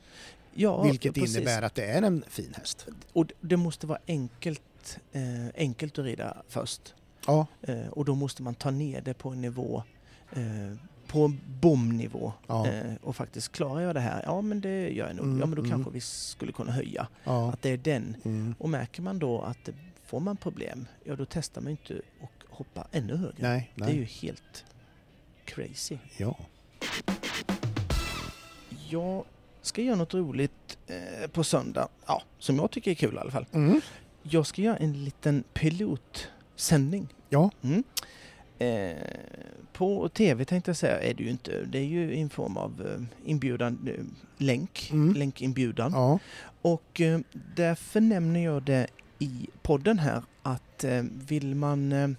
[0.53, 1.35] ja, vilket precis.
[1.35, 2.87] innebär att det är en fin häst.
[3.13, 5.21] Och det måste vara enkelt, eh,
[5.55, 6.93] enkelt att rida först.
[7.27, 9.83] Ja, Eh, och då måste man ta ner det på en nivå
[10.31, 10.77] eh,
[11.07, 14.23] på en bomnivå ja, eh, och faktiskt klarar jag det här?
[14.25, 15.25] Ja men det gör jag nog.
[15.25, 15.71] Mm, ja men då mm.
[15.71, 17.07] kanske vi skulle kunna höja.
[17.23, 17.49] ja.
[17.53, 18.55] Att det är den Mm.
[18.57, 19.69] Och märker man då att
[20.05, 23.35] får man problem, ja då testar man inte och hoppa ännu högre.
[23.37, 24.09] Nej, Det är ju nej.
[24.21, 24.65] helt
[25.45, 25.97] crazy.
[26.17, 26.37] Ja.
[28.89, 29.23] Jag
[29.61, 33.31] ska göra något roligt eh, på söndag, ja, som jag tycker är kul i alla
[33.31, 33.45] fall.
[33.51, 33.81] Mm.
[34.23, 37.07] Jag ska göra en liten pilotsändning.
[37.29, 37.51] Ja.
[37.61, 37.83] Mm.
[38.59, 38.97] Eh,
[39.73, 41.65] på TV tänkte jag säga är det ju inte.
[41.65, 43.89] Det är ju en form av eh, inbjudan,
[44.37, 45.13] länk, Mm.
[45.13, 45.91] länkinbjudan.
[45.91, 46.19] Ja.
[46.61, 47.19] Och eh,
[47.55, 48.87] därför nämner jag det
[49.19, 52.15] i podden här att eh, vill man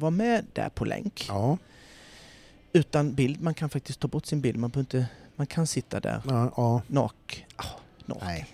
[0.00, 1.58] vara med där på länk Ja,
[2.72, 6.22] utan bild, man kan faktiskt ta bort sin bild, man, inte, man kan sitta där
[6.28, 6.82] ja, ja.
[6.86, 7.64] nak, ah,
[8.06, 8.26] naken.
[8.26, 8.46] Nej,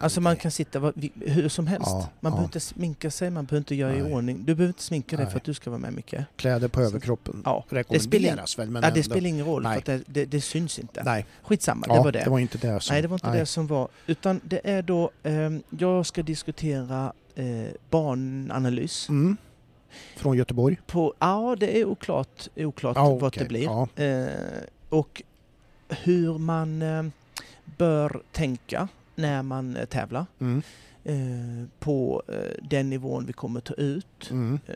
[0.00, 1.86] Alltså man kan sitta vi- hur som helst.
[1.90, 4.12] Ja, man behöver inte sminka sig, man behöver inte göra i Nej.
[4.14, 4.36] ordning.
[4.44, 5.32] Du behöver inte sminka dig Nej.
[5.32, 6.14] för att du ska vara med Micke.
[6.36, 8.70] Kläder på överkroppen Ja, rekommenderas väl?
[8.70, 9.82] Men ja, det spelar ingen roll Nej.
[9.84, 11.02] för det, det, det syns inte.
[11.04, 12.24] Nej, Skitsamma, det var det.
[12.24, 12.94] det var inte det som...
[12.94, 13.88] Nej, det var inte det som var.
[14.06, 17.44] Utan det är då, ehm, jag ska diskutera eh,
[17.90, 19.08] barnanalys.
[19.08, 19.36] Mm.
[20.16, 20.78] Från Göteborg?
[20.86, 23.42] På, ja, det är oklart, oklart vad okej.
[23.42, 23.62] det blir.
[23.64, 23.88] Ja.
[24.04, 25.22] Eh, och
[25.88, 27.02] hur man eh,
[27.78, 30.26] bör tänka när man eh, tävlar.
[30.38, 30.62] Mm.
[31.04, 34.30] Eh, på eh, den nivån vi kommer ta ut.
[34.30, 34.58] Mm.
[34.66, 34.74] Eh,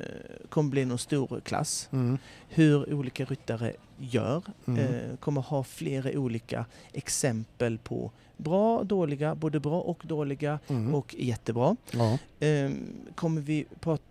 [0.49, 1.89] kommer bli någon stor klass.
[1.93, 2.19] Mm.
[2.49, 4.43] Hur olika ryttare gör.
[4.67, 5.17] Mm.
[5.17, 10.95] Kommer ha flera olika exempel på bra, dåliga, både bra och dåliga Mm.
[10.95, 11.77] och jättebra.
[11.91, 12.19] Ja.
[12.47, 12.71] Eh,
[13.15, 14.03] kommer vi prata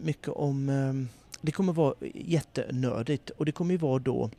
[0.00, 0.92] mycket om, eh,
[1.40, 4.30] det kommer vara jättenördigt och det kommer ju vara då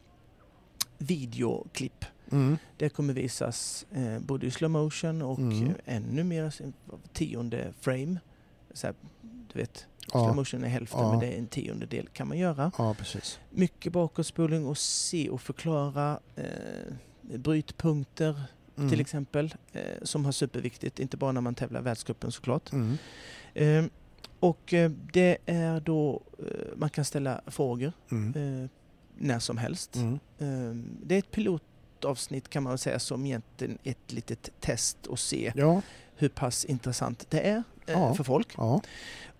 [0.97, 2.05] videoklipp.
[2.31, 2.57] Mm.
[2.77, 5.73] Det kommer visas eh, både i slow motion och Mm.
[5.85, 6.53] ännu mer
[7.13, 8.19] tionde frame.
[8.73, 8.95] Så här,
[9.53, 10.23] du vet, Ja.
[10.25, 11.11] slow motion är hälften Ja.
[11.11, 12.71] men det är en tiondel kan man göra.
[12.77, 13.39] ja, precis.
[13.49, 18.41] Mycket bakåtspolning och se och förklara eh, brytpunkter
[18.77, 18.89] Mm.
[18.89, 22.71] till exempel eh, som har superviktigt, inte bara när man tävlar i världscupen såklart.
[22.71, 22.97] Mm.
[23.53, 23.85] Eh,
[24.39, 28.63] och eh, det är då eh, man kan ställa frågor Mm.
[28.63, 28.69] eh,
[29.17, 29.95] när som helst.
[29.95, 30.19] Mm.
[31.03, 35.81] Det är ett pilotavsnitt kan man säga som egentligen ett litet test och se Ja,
[36.15, 38.13] hur pass intressant det är Ja.
[38.13, 38.47] för folk.
[38.57, 38.81] ja.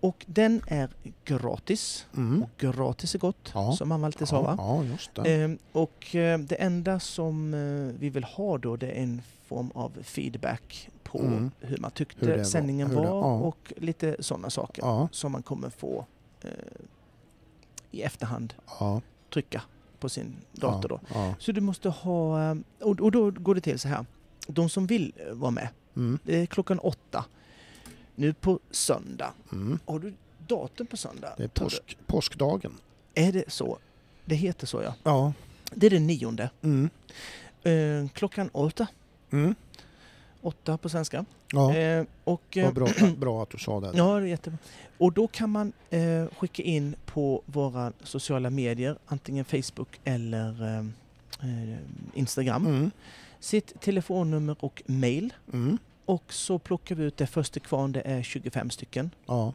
[0.00, 0.88] Och den är
[1.24, 2.06] gratis.
[2.16, 2.42] Mm.
[2.42, 4.84] Och gratis är gott, som mamma alltid sa va?
[5.14, 5.34] Det.
[5.42, 6.06] Eh, och
[6.48, 7.50] det enda som
[7.98, 10.88] vi vill ha då det är en form av feedback
[11.18, 11.50] på Mm.
[11.60, 13.34] hur man tyckte Hur var, sändningen var, det- ja.
[13.34, 16.06] och lite sådana saker Ja, som man kommer få
[16.42, 16.50] eh,
[17.90, 19.00] i efterhand ja,
[19.32, 19.62] trycka
[19.98, 21.00] på sin dator då.
[21.38, 24.06] Så du måste ha, eh, och, och då går det till så här.
[24.46, 26.18] De som vill eh, vara med, Mm.
[26.24, 27.24] det är klockan åtta.
[28.14, 29.32] Nu på söndag.
[29.52, 29.78] Mm.
[29.86, 30.14] Har du
[30.48, 31.34] datum på söndag?
[31.36, 32.72] Det är påsk, påskdagen.
[33.14, 33.78] Är det så?
[34.24, 34.94] Det heter så ja.
[35.02, 35.32] Ja.
[35.74, 36.50] Det är den nionde.
[36.62, 36.90] Mm.
[37.62, 38.86] Eh, klockan åtta.
[39.30, 39.54] Mm.
[40.46, 41.24] Åtta på svenska.
[41.52, 43.90] Ja, Eh, och, eh, vad bra, bra att du sa det.
[43.94, 44.58] ja, det är jättebra.
[44.98, 50.78] Och då kan man eh, skicka in på våra sociala medier, antingen Facebook eller eh,
[51.70, 51.78] eh,
[52.14, 52.90] Instagram, Mm.
[53.40, 55.32] sitt telefonnummer och mail.
[55.52, 55.78] Mm.
[56.04, 59.10] Och så plockar vi ut det först till kvarn, det är 25 stycken.
[59.26, 59.52] Ja,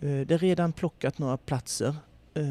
[0.00, 1.96] Eh, det är redan plockat några platser.
[2.34, 2.44] Eh,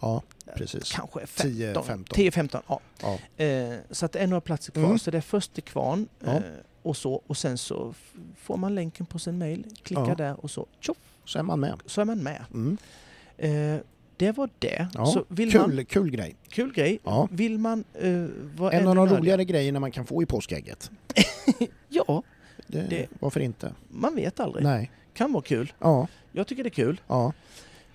[0.00, 0.22] ja,
[0.56, 0.92] precis.
[0.92, 1.84] kanske 10, 15.
[1.84, 2.16] 15.
[2.16, 2.80] 10-15, ja.
[3.02, 3.44] Ja.
[3.44, 4.84] Eh, så att det är några platser kvar.
[4.84, 4.98] Mm.
[4.98, 6.40] Så det är först till kvarn Ja.
[6.82, 7.22] Och så.
[7.26, 7.94] Och sen så
[8.36, 10.14] får man länken på sin mail, klickar Ja.
[10.14, 11.74] där och så tjoff, Så är man med.
[11.86, 12.44] så är man med.
[12.54, 12.76] Mm.
[13.38, 13.80] Eh,
[14.16, 14.88] det var det.
[14.94, 16.36] Ja, Så vill Kul, Man, kul grej.
[16.48, 16.98] kul grej.
[17.04, 17.28] Ja.
[17.30, 18.26] Vill man eh,
[18.56, 20.90] vara En av de roligare grejerna man kan få i påskägget.
[21.88, 22.22] Ja,
[22.66, 23.72] Det, Det- Varför inte?
[23.88, 24.64] man vet aldrig.
[24.64, 24.90] Nej.
[25.14, 25.72] Kan vara kul.
[25.78, 27.00] Ja, Jag tycker det är kul.
[27.08, 27.32] ja.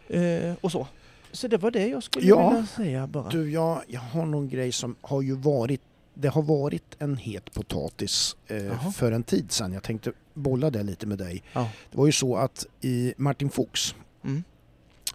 [0.09, 0.87] Eh, och så.
[1.31, 2.49] Så det var det jag skulle Ja.
[2.49, 3.29] vilja säga bara.
[3.29, 5.81] Du, jag, jag har någon grej som har ju varit
[6.19, 9.73] det har varit en het potatis eh, för en tid sedan.
[9.73, 11.43] Jag tänkte bolla det lite med dig.
[11.53, 11.69] Ja.
[11.91, 14.43] Det var ju så att i Martin Fuchs, Mm.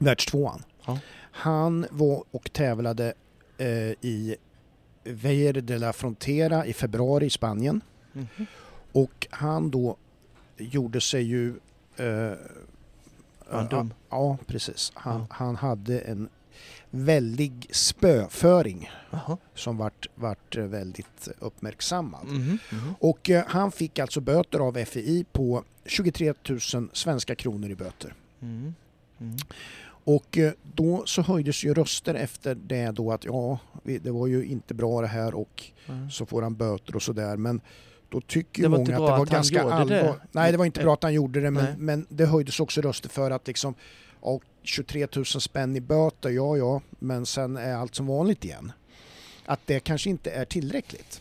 [0.00, 0.98] världstvåan, Ja.
[1.32, 3.14] han var och tävlade
[3.58, 3.66] eh,
[4.00, 4.36] i
[5.04, 7.80] Vejer de la Frontera i februari i Spanien.
[8.12, 8.46] Mhm.
[8.92, 9.96] Och han då
[10.56, 11.54] gjorde sig ju...
[11.96, 12.32] Eh,
[13.70, 13.94] dum?
[14.10, 14.92] Ja, precis.
[14.94, 15.26] Han, Ja.
[15.30, 16.28] han hade en
[16.94, 19.36] väldig spöföring Jaha.
[19.54, 22.26] som vart, vart väldigt uppmärksammad.
[22.26, 22.58] Mhm.
[22.72, 22.94] Mhm.
[23.00, 26.60] Och eh, han fick alltså böter av FI på 23 000
[26.92, 28.14] svenska kronor i böter.
[28.42, 28.74] Mm.
[29.20, 29.36] Mm.
[30.04, 34.44] Och eh, då så höjdes ju röster efter det då att ja, det var ju
[34.44, 36.10] inte bra det här och Mm.
[36.10, 37.36] så får han böter och sådär.
[37.36, 37.60] Men
[38.08, 39.96] då tycker ju många att det var att ganska gjorde allvar.
[39.96, 40.14] det.
[40.32, 43.08] Nej, det var inte bra att han gjorde det, men, men det höjdes också röster
[43.08, 43.74] för att liksom
[44.22, 48.72] ja, 23 000 spänn i böter, ja ja, men sen är allt som vanligt igen.
[49.46, 51.20] Att det kanske inte är tillräckligt.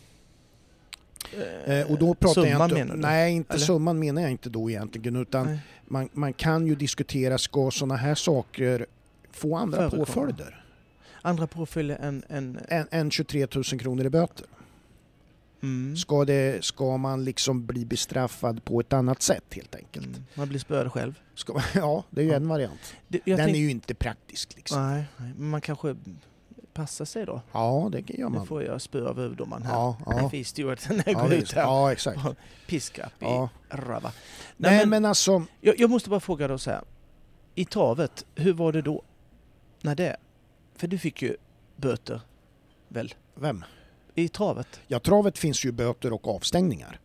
[1.65, 3.01] Eh, och då pratar jag Summan inte, menar du?
[3.01, 3.65] Nej, inte Eller?
[3.65, 8.15] summan menar jag inte då egentligen, utan man, man kan ju diskutera, ska sådana här
[8.15, 8.85] saker
[9.31, 10.05] få andra Förekomma.
[10.05, 10.57] påföljder
[11.21, 12.23] Andra påföljder än...
[12.29, 14.45] än än, än 23 000 kronor i böter?
[15.61, 15.97] Mm.
[15.97, 20.05] Ska, det, ska man liksom bli bestraffad på ett annat sätt helt enkelt?
[20.07, 20.23] Mm.
[20.35, 21.19] Man blir spöad själv.
[21.35, 22.35] Ska, ja, det är ju Ja.
[22.35, 22.93] en variant.
[23.07, 24.89] Det, Den tänk- är ju inte praktisk liksom.
[24.91, 25.95] Nej, nej, men man kanske
[26.73, 27.41] passa sig då.
[27.51, 28.45] Ja, det gör Nu man.
[28.47, 29.73] får jag spö av överdomaren här.
[29.73, 30.29] Ja, ja.
[30.29, 31.53] Fy Stewart när jag Ja, går ut visst.
[31.53, 31.61] här.
[31.61, 32.19] ja, exakt.
[32.67, 33.49] Piskrapp i Ja.
[33.69, 34.11] rava.
[34.57, 36.81] Nej, Nej, men, men, alltså, jag, jag måste bara fråga då så här.
[37.55, 39.03] I travet, hur var det då?
[39.81, 40.17] När det...
[40.75, 41.37] För du fick ju
[41.75, 42.21] böter,
[42.87, 43.13] väl?
[43.35, 43.63] vem?
[44.15, 44.67] I travet?
[44.87, 46.99] Ja, travet finns ju böter och avstängningar.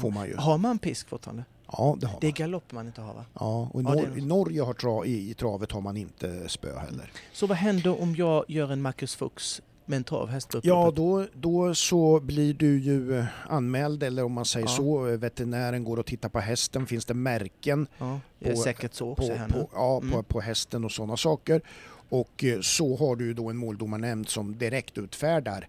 [0.00, 0.36] Får man ju.
[0.36, 1.44] Har man pisk fortfarande?
[1.72, 2.34] Ja, det har Det är man.
[2.34, 3.24] galopp man inte har va?
[3.34, 4.20] Ja, och i, Ja, Nor- i.
[4.20, 7.12] Norge har tra- i, i travet har man inte spö heller.
[7.32, 11.26] Så vad händer om jag gör en Marcus Fuchs med en travhäst på Ja, då,
[11.34, 14.76] då så blir du ju eh, anmäld eller om man säger Ja.
[14.76, 15.08] så.
[15.08, 16.86] eh, Veterinären går och tittar på hästen.
[16.86, 19.52] Finns det märken Ja, det är på- säkert så också på, här nu.
[19.52, 20.24] på, ja, på, Mm.
[20.24, 21.60] på hästen och sådana saker.
[22.08, 25.68] Och eh, så har du då en måldomarnämnd som direkt utfärdar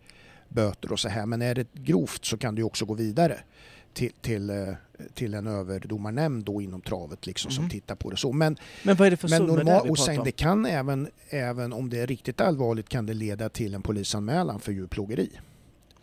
[0.54, 1.26] böter och så här.
[1.26, 3.39] Men är det grovt så kan du också gå vidare
[3.93, 4.56] till, till, eh,
[5.14, 7.70] till en överdomarnämnd då inom travet liksom som Mhm.
[7.72, 8.32] tittar på det så.
[8.34, 11.74] Men, Men vad är det för men normal, vi och sen det kan även, även
[11.74, 15.30] om det är riktigt allvarligt kan det leda till en polisanmälan för djurplågeri.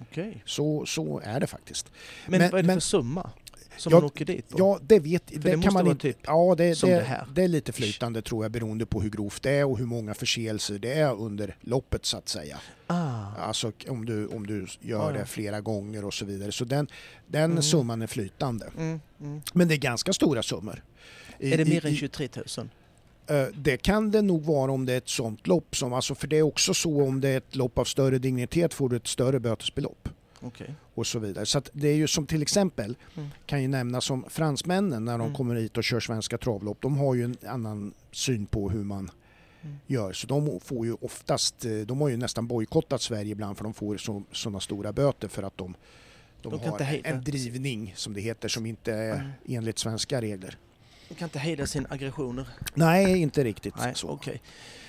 [0.01, 0.43] Okej.
[0.47, 1.91] Så, så är det faktiskt.
[2.27, 3.31] Men, Men- vad är det men- för summa
[3.79, 4.59] som Ja, man åker dit på?
[4.59, 6.03] Ja, det vet det det måste kan man inte.
[6.03, 7.27] typ ja, det, som det, det här.
[7.35, 10.15] det är lite flytande tror jag beroende på hur grovt det är och hur många
[10.15, 12.59] förseelser det är under loppet så att säga.
[12.87, 15.19] Ah, Alltså om du, om du gör ja.
[15.21, 16.53] det flera gånger och så vidare.
[16.53, 16.89] Så den,
[17.27, 17.63] den Mm.
[17.63, 18.67] summan är flytande.
[18.79, 19.41] mm, mm.
[19.53, 20.83] Men det är ganska stora summor.
[21.39, 22.69] I- Är det mer i- än i- 23 000?
[23.27, 25.77] Eh, Det kan det nog vara om det är ett sånt lopp.
[25.77, 28.75] Som, alltså för det är också så om det är ett lopp av större dignitet
[28.75, 30.09] får du ett större bötesbelopp.
[30.41, 30.75] Okej.
[30.95, 31.47] och så vidare.
[31.47, 33.29] Så det är ju som till exempel, Mm.
[33.47, 35.35] kan ju nämnas som fransmännen när de Mm.
[35.37, 39.11] kommer hit och kör svenska travlopp, de har ju en annan syn på hur man
[39.63, 39.77] Mm.
[39.87, 40.13] gör.
[40.13, 43.75] Så de får ju oftast, eh, de har ju nästan bojkottat Sverige ibland för de
[43.75, 45.75] får så, sådana stora böter för att de,
[46.43, 49.31] de, De har en drivning som det heter som inte är Mm.
[49.49, 50.57] enligt svenska regler.
[51.09, 52.49] De kan inte hejda sina aggressioner.
[52.75, 54.09] Nej, inte riktigt Nej, så.
[54.09, 54.43] okej.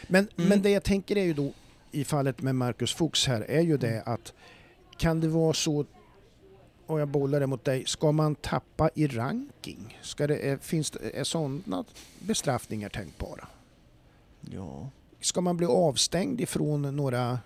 [0.08, 0.50] Men, Mm.
[0.50, 1.52] men det jag tänker är ju då
[1.92, 4.34] i fallet med Marcus Fuchs här är ju det att
[5.00, 5.86] kan det vara så
[6.86, 10.00] och jag bollar det mot dig, ska man tappa i ranking?
[10.02, 11.86] Ska det, är, finns det, är sådana
[12.20, 13.48] bestraffningar tänkbara?
[14.42, 14.90] Ja.
[15.22, 17.40] Ska man bli avstängd ifrån några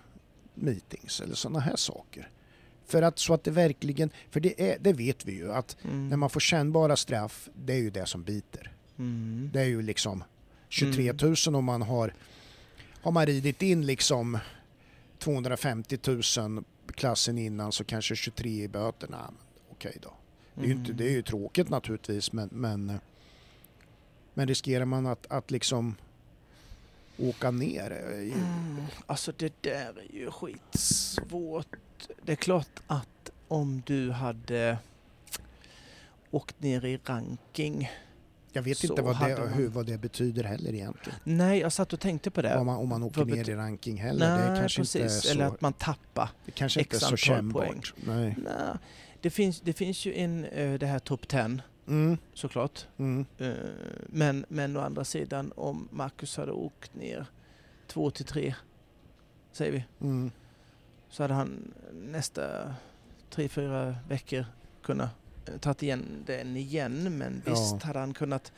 [0.54, 2.28] meetings eller sådana här saker?
[2.86, 6.08] För att så att det verkligen, för det, är, det vet vi ju att Mm.
[6.08, 8.72] när man får kännbara straff, det är ju det som biter.
[8.98, 9.50] Mm.
[9.52, 10.24] Det är ju liksom
[10.68, 11.34] 23 Mm.
[11.46, 12.14] 000 om man har,
[13.02, 14.38] har man ridit in liksom
[15.18, 15.98] 250
[16.38, 19.18] 000 klassen innan så kanske 23 i böterna.
[19.26, 19.36] Men
[19.70, 20.12] Okej då.
[20.54, 20.96] Det är, ju inte, Mm.
[20.96, 22.98] det är ju tråkigt naturligtvis men, men,
[24.34, 25.94] men riskerar man att, att liksom
[27.18, 27.90] åka ner?
[27.90, 28.82] eh, Mm.
[29.06, 31.76] Alltså det där är ju skitsvårt.
[32.22, 34.78] Det är klart att om du hade
[36.30, 37.90] åkt ner i ranking.
[38.56, 41.18] Jag vet Så inte vad det, man- hur, vad det betyder heller egentligen.
[41.24, 42.56] Nej, jag satt och tänkte på det.
[42.58, 44.38] Om man, om man åker ner i ranking heller.
[44.38, 44.94] det Nej, kanske precis.
[44.96, 46.30] inte är så, Eller att man tappar.
[46.44, 47.94] det kanske inte är så kännbart.
[48.06, 48.36] Nej.
[48.44, 48.74] Nej.
[49.20, 52.86] Det, finns, det finns ju en, eh, det här top 10 Mm, såklart.
[52.96, 53.26] mm.
[53.38, 53.52] Eh,
[54.08, 57.26] Men, men å andra sidan om Marcus hade åkt ner
[57.86, 58.54] två till tre,
[59.52, 60.30] säger vi, Mm.
[61.10, 62.74] så hade han nästa
[63.30, 64.46] tre, fyra veckor
[64.82, 65.10] kunnat
[65.60, 67.18] tagit igen den igen.
[67.18, 67.50] Men Ja.
[67.50, 68.52] visst hade han kunnat...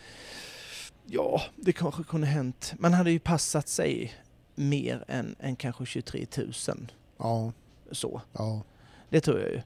[1.07, 2.75] Ja, det kanske kunde hänt.
[2.79, 4.15] Man hade ju passat sig
[4.55, 6.53] mer än, än kanske 23 000.
[7.19, 7.53] Ja,
[7.91, 8.21] Så.
[8.33, 8.63] ja.
[9.09, 9.63] Det tror jag ju.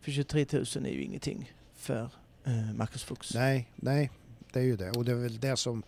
[0.00, 2.10] För 23 000 är ju ingenting för
[2.44, 3.34] eh, Marcus Fuchs.
[3.34, 4.10] Nej, nej,
[4.52, 4.90] det är ju det.
[4.90, 5.82] Och det är väl det som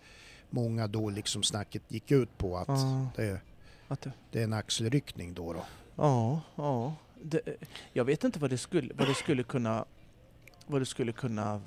[0.49, 3.39] många då liksom snacket gick ut på att Ja, det,
[3.87, 5.53] att det, det är en axelryckning då.
[5.53, 5.63] då.
[5.95, 6.95] ja, ja.
[7.21, 7.41] Det,
[7.93, 9.85] jag vet inte vad det skulle, vad det skulle kunna...
[10.67, 11.61] Vad det skulle kunna...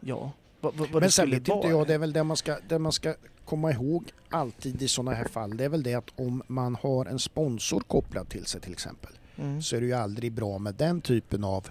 [0.00, 2.58] Ja, vad, vad, Men det sen vet inte jag, det är väl det man, ska,
[2.68, 3.14] det man ska
[3.44, 5.56] komma ihåg alltid i sådana här fall.
[5.56, 9.12] Det är väl det att om man har en sponsor kopplad till sig till exempel
[9.38, 9.62] Mm.
[9.62, 11.68] så är det ju aldrig bra med den typen av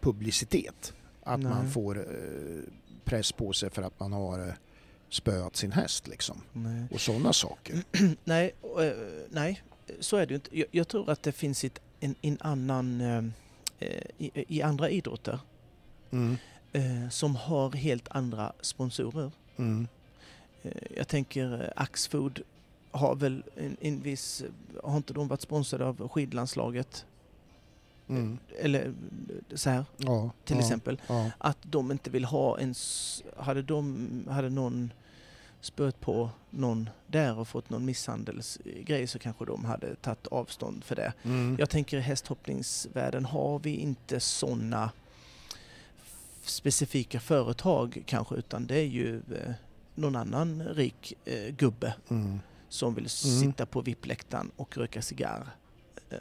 [0.00, 0.92] publicitet.
[1.22, 1.72] Att man Nej.
[1.72, 2.62] får eh,
[3.04, 4.54] press på sig för att man har eh,
[5.08, 6.42] spöat sin häst liksom.
[6.52, 6.84] Nej.
[6.90, 7.82] Och sådana saker.
[8.24, 8.90] nej, eh,
[9.30, 9.62] nej,
[10.00, 10.58] så är det ju inte.
[10.58, 13.32] Jag, jag tror att det finns ett, en, en annan...
[13.78, 15.38] eh, i, I andra idrotter
[16.10, 16.36] Mm.
[16.72, 19.30] eh, som har helt andra sponsorer.
[19.56, 19.88] Mm.
[20.62, 22.42] Eh, Jag tänker Axfood
[22.90, 24.44] har väl en, en viss...
[24.84, 27.06] Har inte de varit sponsrade av skidlandslaget?
[28.08, 28.38] Mm.
[28.60, 28.94] Eller
[29.54, 31.00] så här Ja, till ja, exempel.
[31.06, 31.30] Ja.
[31.38, 32.74] Att de inte vill ha en...
[33.36, 34.92] Hade, de, hade någon
[35.60, 40.96] spöt på någon där och fått någon misshandelsgrej så kanske de hade tagit avstånd för
[40.96, 41.12] det.
[41.22, 41.56] Mm.
[41.58, 44.90] Jag tänker i hästhoppningsvärlden har vi inte sådana
[46.42, 49.52] specifika företag kanske utan det är ju eh,
[49.94, 52.40] någon annan rik eh, gubbe Mm.
[52.68, 55.46] som vill sitta på VIP-läktaren och röka cigarr.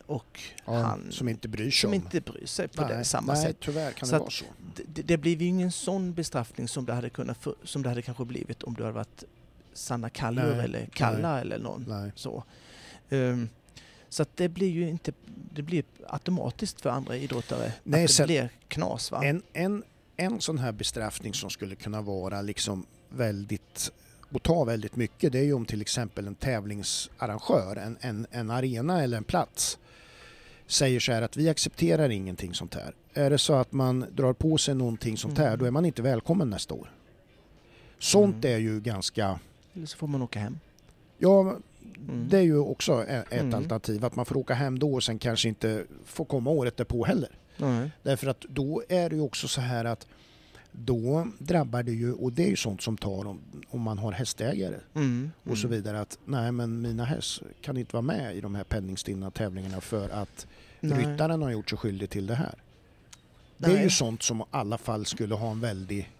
[0.06, 1.94] Och Ja, han som inte bryr sig som om.
[1.94, 3.58] inte bryr sig på det, samma nej, sätt.
[3.60, 4.46] tyvärr kan Så det vara så.
[4.86, 8.26] Det, det blir ju ingen sån bestraffning som det hade, kunnat som det hade kanske
[8.26, 9.24] blivit om du hade varit
[9.74, 12.12] Sanna Kallur Nej, eller Kalla eller någon Nej.
[12.16, 12.44] så.
[13.10, 13.50] Ehm,
[14.10, 15.12] så det blir ju inte,
[15.54, 19.26] det blir automatiskt för andra idrottare Nej, att det blir knas va?
[19.26, 19.84] En, en,
[20.18, 23.92] en sån här bestraffning som skulle kunna vara liksom väldigt
[24.32, 28.52] och ta väldigt mycket det är ju om till exempel en tävlingsarrangör, en, en, en
[28.52, 29.78] arena eller en plats
[30.68, 32.94] säger så här att vi accepterar ingenting sånt här.
[33.14, 35.60] Är det så att man drar på sig någonting sånt här Mm.
[35.60, 36.92] då är man inte välkommen nästa år.
[38.00, 38.56] Sånt Mm.
[38.56, 39.40] är ju ganska,
[39.74, 40.60] Eller så får man åka hem.
[41.18, 41.56] ja
[42.10, 42.28] Mm.
[42.30, 43.54] det är ju också ett Mm.
[43.54, 47.06] alternativ att man får åka hem då och sen kanske inte får komma året därpå
[47.06, 47.30] heller.
[47.58, 47.92] Nej.
[48.04, 50.08] Därför att då är det ju också så här att
[50.80, 54.12] då drabbar det ju, och det är ju sånt som tar om, om man har
[54.12, 55.32] hästägare Mm.
[55.44, 55.78] och så Mm.
[55.78, 59.82] vidare att nej men mina häst kan inte vara med i de här penningstinna tävlingarna
[59.82, 60.48] för att
[60.80, 60.98] Nej.
[61.06, 62.56] ryttaren har gjort sig skyldig till det här.
[63.58, 63.84] Det är Nej.
[63.84, 66.12] ju sånt som i alla fall skulle ha en väldig...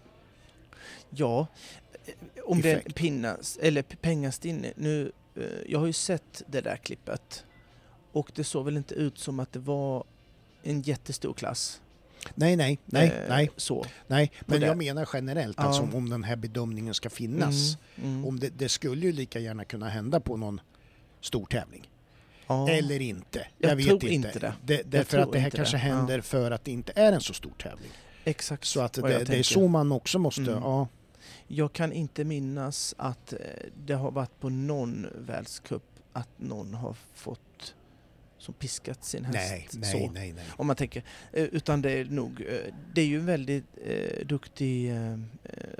[1.10, 1.46] Ja,
[2.06, 2.12] eh,
[2.44, 2.94] om det är Effekt.
[2.96, 4.72] pinnas, eller pengastinne.
[4.76, 7.44] Nu, eh, jag har ju sett det där klippet
[8.12, 10.04] och det såg väl inte ut som att det var
[10.62, 11.80] en jättestor klass.
[12.34, 13.86] Nej, nej, nej, Eh, nej, Så.
[14.06, 14.32] nej.
[14.40, 15.64] Men jag menar generellt Ja.
[15.64, 17.76] alltså om den här bedömningen ska finnas.
[17.96, 18.26] Mm, mm.
[18.26, 20.60] Om det, det skulle ju lika gärna kunna hända på någon
[21.20, 21.90] stor tävling.
[22.46, 22.68] Ja.
[22.70, 23.46] Eller inte.
[23.58, 24.28] Jag Jag, vet tror inte.
[24.28, 24.52] inte det.
[24.62, 25.80] det därför att det här kanske det.
[25.80, 27.90] händer för att det inte är en så stor tävling.
[28.24, 30.40] Exakt Så att det, det är så man också måste...
[30.42, 30.54] Mm.
[30.62, 30.88] Ja,
[31.46, 33.38] Jag kan inte minnas att eh,
[33.86, 37.40] det har varit på någon världscup att någon har fått
[38.38, 39.36] som piskat sin häst.
[39.50, 40.10] nej, nej, så.
[40.12, 40.44] nej, nej.
[40.56, 41.02] Om man tänker.
[41.32, 45.18] Eh, Utan det är nog, eh, det är ju en väldigt eh, duktig eh, eh,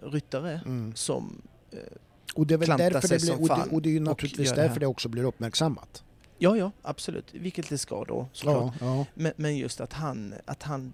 [0.02, 0.94] ryttare Mm.
[0.94, 1.42] som
[1.72, 1.78] eh,
[2.34, 4.56] Och det är väl därför det blir, och, det, och det är ju naturligtvis det
[4.56, 4.80] därför här.
[4.80, 6.04] det också blir uppmärksammat.
[6.38, 7.34] Ja, ja, absolut.
[7.34, 8.74] Vilket det ska då såklart.
[8.80, 9.06] Ja, ja.
[9.14, 10.92] Men, men just att han, att han,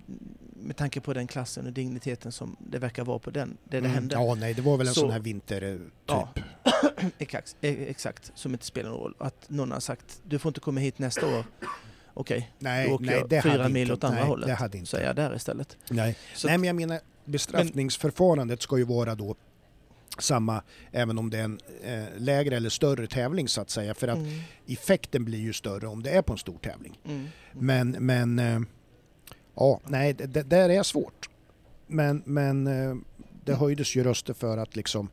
[0.56, 3.78] med tanke på den klassen och digniteten som det verkar vara på den, det det
[3.78, 3.90] Mm.
[3.90, 4.14] hände.
[4.14, 5.84] Ja, nej, det var väl en Så- sån här vinter eh, typ.
[6.06, 6.28] Ja.
[7.18, 9.14] Exakt, eh, exakt, som inte spelar någon roll.
[9.18, 11.44] Att någon har sagt, du får inte komma hit nästa år.
[12.14, 14.46] Okej, Nej, då åker nej, jag fyra mil inte, åt andra nej, hållet.
[14.48, 14.90] Det hade inte.
[14.90, 15.76] Så är jag där istället.
[15.90, 16.16] Nej.
[16.34, 19.34] Så nej, men jag menar bestraffningsförfarandet ska ju vara då
[20.22, 20.62] samma
[20.92, 23.94] även om det är en eh, lägre eller större tävling så att säga.
[23.94, 26.98] För att Mm, effekten blir ju större om det är på en stor tävling.
[27.04, 28.60] mm, Men, men eh,
[29.54, 31.28] ja, nej, det, det där är svårt.
[31.86, 32.94] Men, men eh,
[33.44, 35.08] det höjdes ju röster för att liksom,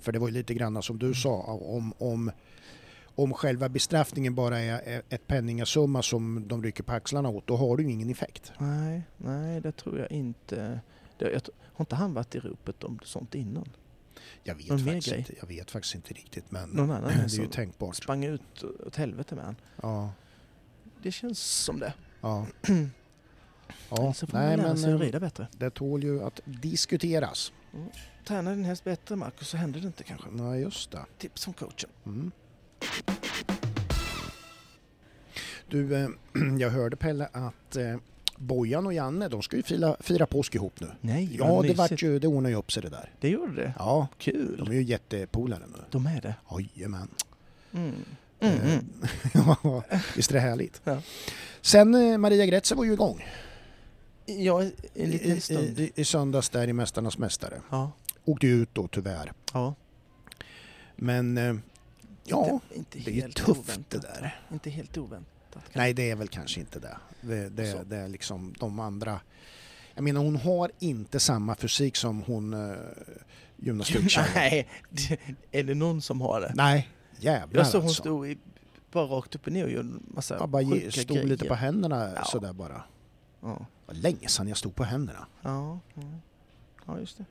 [0.00, 2.30] för det var ju lite grann som du sa, om, om,
[3.14, 7.76] om själva bestraffningen bara är ett penningasumma som de rycker på axlarna åt, då har
[7.76, 8.52] du ju ingen effekt.
[8.58, 10.80] Nej, nej, det tror jag inte.
[11.18, 13.68] Jag, tr- har inte han varit i ropet om sånt innan?
[14.44, 17.22] Jag vet, Någon faktiskt inte, jag vet faktiskt inte riktigt, men Någon annan det är
[17.22, 17.96] ju som tänkbart.
[17.96, 19.56] sprang ut åt helvete med han.
[19.82, 20.12] Ja,
[21.02, 21.92] Det känns som det.
[22.20, 22.46] ja.
[23.90, 25.46] Ja, så får man Nej, lära men sig att eh, rida bättre.
[25.58, 27.52] det tål ju att diskuteras.
[28.26, 30.28] Träna din häst bättre Marcus så händer det inte kanske.
[30.38, 31.04] Ja, just det.
[31.18, 31.90] Tips från coachen.
[32.06, 32.30] Mm.
[35.68, 36.08] Du, eh,
[36.58, 37.96] jag hörde Pelle att eh,
[38.42, 40.86] Bojan och Janne, de ska ju fira, fira påsk ihop nu.
[41.00, 43.10] Nej, Ja, det, vart ju, det ordnar ju upp sig det där.
[43.20, 43.74] Det gjorde det?
[43.78, 44.56] Ja, Kul.
[44.58, 45.78] de är ju jättepolare nu.
[45.90, 46.34] De är det.
[46.50, 47.08] Jajamän.
[47.72, 47.92] Mm.
[48.40, 48.58] Mm.
[48.62, 48.84] Mm.
[50.16, 50.80] Visst är det härligt?
[50.84, 51.02] Ja.
[51.60, 53.24] Sen eh, Maria Gretze var ju igång
[54.26, 55.80] Ja, en i, liten i, stund.
[55.80, 57.60] i, i söndags där i Mästarnas Mästare.
[57.70, 57.92] Ja.
[58.24, 59.32] Åkte ut då tyvärr.
[59.52, 59.74] ja.
[60.96, 61.54] Men eh,
[62.24, 63.84] ja, inte det är ju tufft oväntat.
[63.88, 64.40] det där.
[64.52, 65.31] Inte helt oväntat.
[65.60, 65.78] Kanske.
[65.78, 66.96] Nej, det är väl kanske inte det.
[67.20, 69.20] Det, det, det är liksom de andra.
[69.94, 72.76] Jag menar, hon har inte samma fysik som hon uh,
[73.56, 74.28] gymnastiktjejen.
[74.34, 74.68] Nej,
[75.50, 76.52] är det någon som har det?
[76.54, 76.88] Nej,
[77.18, 78.02] jävlar Jag såg hon alltså.
[78.02, 78.38] stod i,
[78.92, 81.48] bara rakt upp och ner och gjorde massa Jag bara sjuka stod lite grejer.
[81.48, 82.24] på händerna Ja.
[82.24, 82.82] sådär bara.
[83.40, 85.26] Ja, Det var länge sedan jag stod på händerna.
[85.42, 86.02] ja, ja.
[86.86, 87.24] ja just det.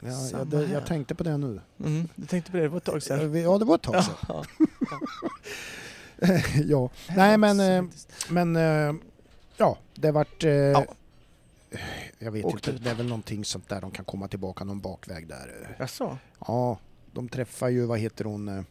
[0.00, 1.60] Ja, jag, det, jag tänkte på det nu.
[1.84, 3.40] Mm, du tänkte på det, det var ett tag sedan.
[3.42, 4.44] Ja, det var ett tag sedan.
[6.64, 6.90] Ja.
[7.16, 7.84] Nej, men, eh.
[8.30, 8.94] Men eh,
[9.56, 10.44] ja, det vart...
[10.44, 10.84] Eh, Ja.
[12.18, 14.80] Jag vet Åkte inte, det är väl någonting sånt där de kan komma tillbaka någon
[14.80, 15.76] bakväg där.
[15.78, 16.18] Jaså?
[16.46, 16.78] Ja,
[17.12, 18.64] de träffar ju, vad heter hon?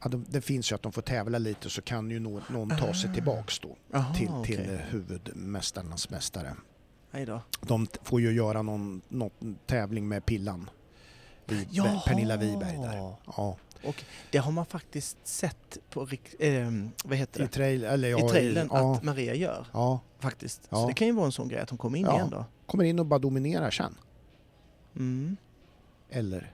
[0.00, 2.68] Ja, de, det finns ju att de får tävla lite så kan ju någon, någon
[2.78, 3.14] ta sig Ah.
[3.14, 6.54] tillbaks då Jaha, till, till huvudmästarnas mästare.
[7.12, 7.40] Hej då.
[7.60, 10.70] De får ju göra någon, någon tävling med Pillan.
[11.46, 11.64] Vi,
[12.06, 12.96] Pernilla Wiberg där.
[13.36, 13.56] Ja,
[13.86, 16.08] Och det har man faktiskt sett på,
[16.38, 17.48] ehm, vad heter i, det?
[17.48, 20.60] trail, eller ja, I trailern ja, att Maria gör ja, faktiskt.
[20.70, 20.76] Ja.
[20.76, 22.14] Så det kan ju vara en sån grej att hon kommer in Ja.
[22.14, 22.44] igen då.
[22.66, 23.94] kommer in och bara dominerar sen.
[24.96, 25.36] Mm.
[26.10, 26.52] Eller?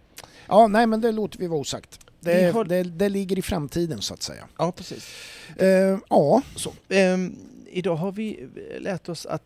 [0.49, 1.99] Ja, nej men det låter vi vara osagt.
[2.21, 4.49] det, har- det, det ligger i framtiden så att säga.
[4.59, 5.09] Ja, precis.
[5.57, 9.43] Eh, ja, Så, ehm, idag har vi lärt oss att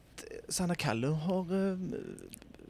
[0.48, 1.94] Sanna Kallur har ehm,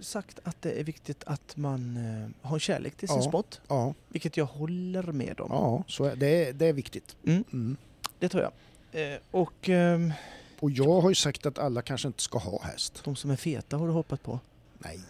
[0.01, 3.23] sagt att det är viktigt att man eh, har kärlek till sin Ja.
[3.23, 5.49] sport, ja, vilket jag håller med om.
[5.51, 7.17] ja så är, det, är- det är viktigt.
[7.27, 7.77] Mm, Mm.
[8.19, 8.53] det tror jag.
[9.13, 10.13] Eh, och ehm,
[10.61, 13.01] Och jag har ju sagt att alla kanske inte ska ha häst.
[13.05, 14.41] de som är feta har du hoppat på?
[14.79, 15.01] Nej.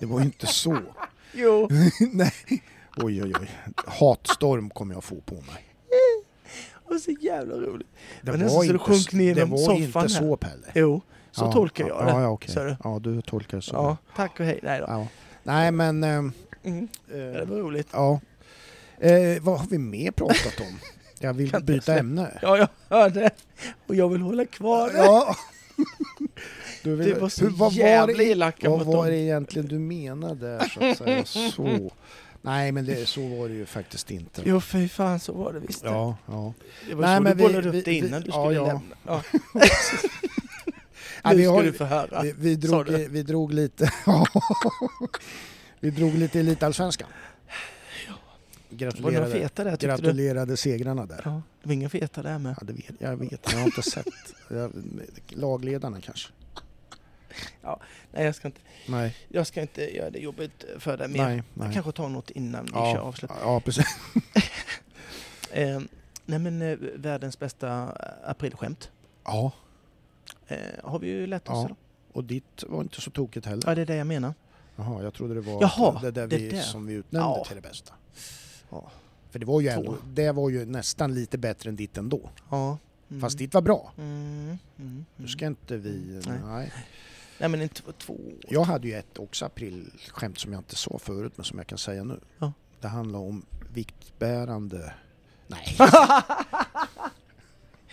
[0.00, 0.78] Det var ju inte så.
[1.36, 1.68] Jo.
[2.12, 2.32] Nej.
[2.96, 3.50] Oj, oj, oj.
[3.86, 5.64] Hatstorm kommer jag få på mig.
[6.84, 7.86] Och så jävla roligt.
[8.22, 10.08] Det Men nästan så du sjönk ner det genom var soffan inte här.
[10.08, 10.72] så Pelle.
[10.74, 11.00] Jo,
[11.34, 12.52] så Ja, tolkar jag ja, det.
[12.54, 12.76] Ja, du?
[12.84, 13.74] ja, du tolkar det så.
[13.74, 14.60] Ja, tack och hej.
[14.62, 14.84] Nej då.
[14.88, 15.06] Ja.
[15.42, 16.04] Nej, men...
[16.04, 16.32] ehm,
[16.64, 16.88] Mm.
[17.08, 17.88] eh, Det var roligt.
[17.92, 18.20] ja.
[19.00, 20.78] Eh, vad har vi mer pratat om?
[21.18, 22.38] Jag vill byta ämne.
[22.42, 23.30] Ja, jag hörde.
[23.86, 24.96] Och jag vill hålla kvar det.
[24.98, 25.36] Ja.
[26.82, 30.68] Du vill, Det var så hur- vad jävla elaka Vad var det egentligen du menade
[30.74, 31.24] så att säga?
[31.52, 31.90] Så.
[32.42, 34.42] Nej, men det, så var det ju faktiskt inte.
[34.44, 35.84] Jo, fy fan så var det visst.
[35.84, 36.52] Ja, ja.
[36.88, 38.54] Det var Nej, så men du vi- bollade upp vi- det innan vi- du skulle
[38.54, 38.66] ja.
[38.66, 38.96] lämna.
[39.06, 39.22] Ja.
[41.24, 42.22] Ja, nu vi, ska har, du få höra.
[42.22, 43.08] vi, vi, drog, du.
[43.08, 43.90] vi drog lite...
[45.80, 47.08] vi drog lite Elitallsvenskan.
[47.08, 49.86] Var det några Gratulerade, feta där du?
[49.86, 51.20] gratulerade segrarna där.
[51.24, 52.54] Ja, det var inga feta där med.
[52.60, 54.06] Ja, det vet, jag vet, jag har inte sett.
[54.50, 54.72] Jag,
[55.28, 56.28] lagledarna kanske?
[58.12, 61.24] Nej, jag ska inte, Nej, jag ska inte göra det jobbigt för dig mer.
[61.24, 61.74] nej, Jag nej.
[61.74, 63.30] kanske tar något innan vi kör Ja, avslut.
[63.42, 63.86] ja, precis.
[65.52, 65.80] Eh,
[66.26, 68.90] nej men eh, världens bästa eh, aprilskämt
[69.24, 69.52] Ja,
[70.48, 71.76] eh, har vi ju lärt oss Ja.
[72.12, 73.62] och ditt var inte så tokigt heller.
[73.66, 74.34] Ja, det är det jag menar.
[74.76, 76.60] Jaha, jag trodde det var Jaha, det där det vi, där.
[76.60, 77.44] som vi utnämnde Ja.
[77.44, 77.94] till det bästa.
[78.70, 78.90] Ja.
[79.30, 82.30] För det var ju ändå, det var ju nästan lite bättre än ditt ändå.
[82.50, 82.78] Ja.
[83.10, 83.20] Mm.
[83.20, 83.92] Fast ditt var bra.
[83.98, 85.28] Mm, mm, Nu mm.
[85.28, 86.20] ska inte vi...
[86.26, 86.38] Nej.
[86.44, 86.72] Nej.
[87.38, 88.16] Nej men inte två.
[88.48, 91.78] Jag hade ju ett också aprilskämt som jag inte sa förut men som jag kan
[91.78, 92.20] säga nu.
[92.38, 92.52] Ja.
[92.80, 94.94] Det handlar om viktbärande...
[95.46, 95.76] Nej,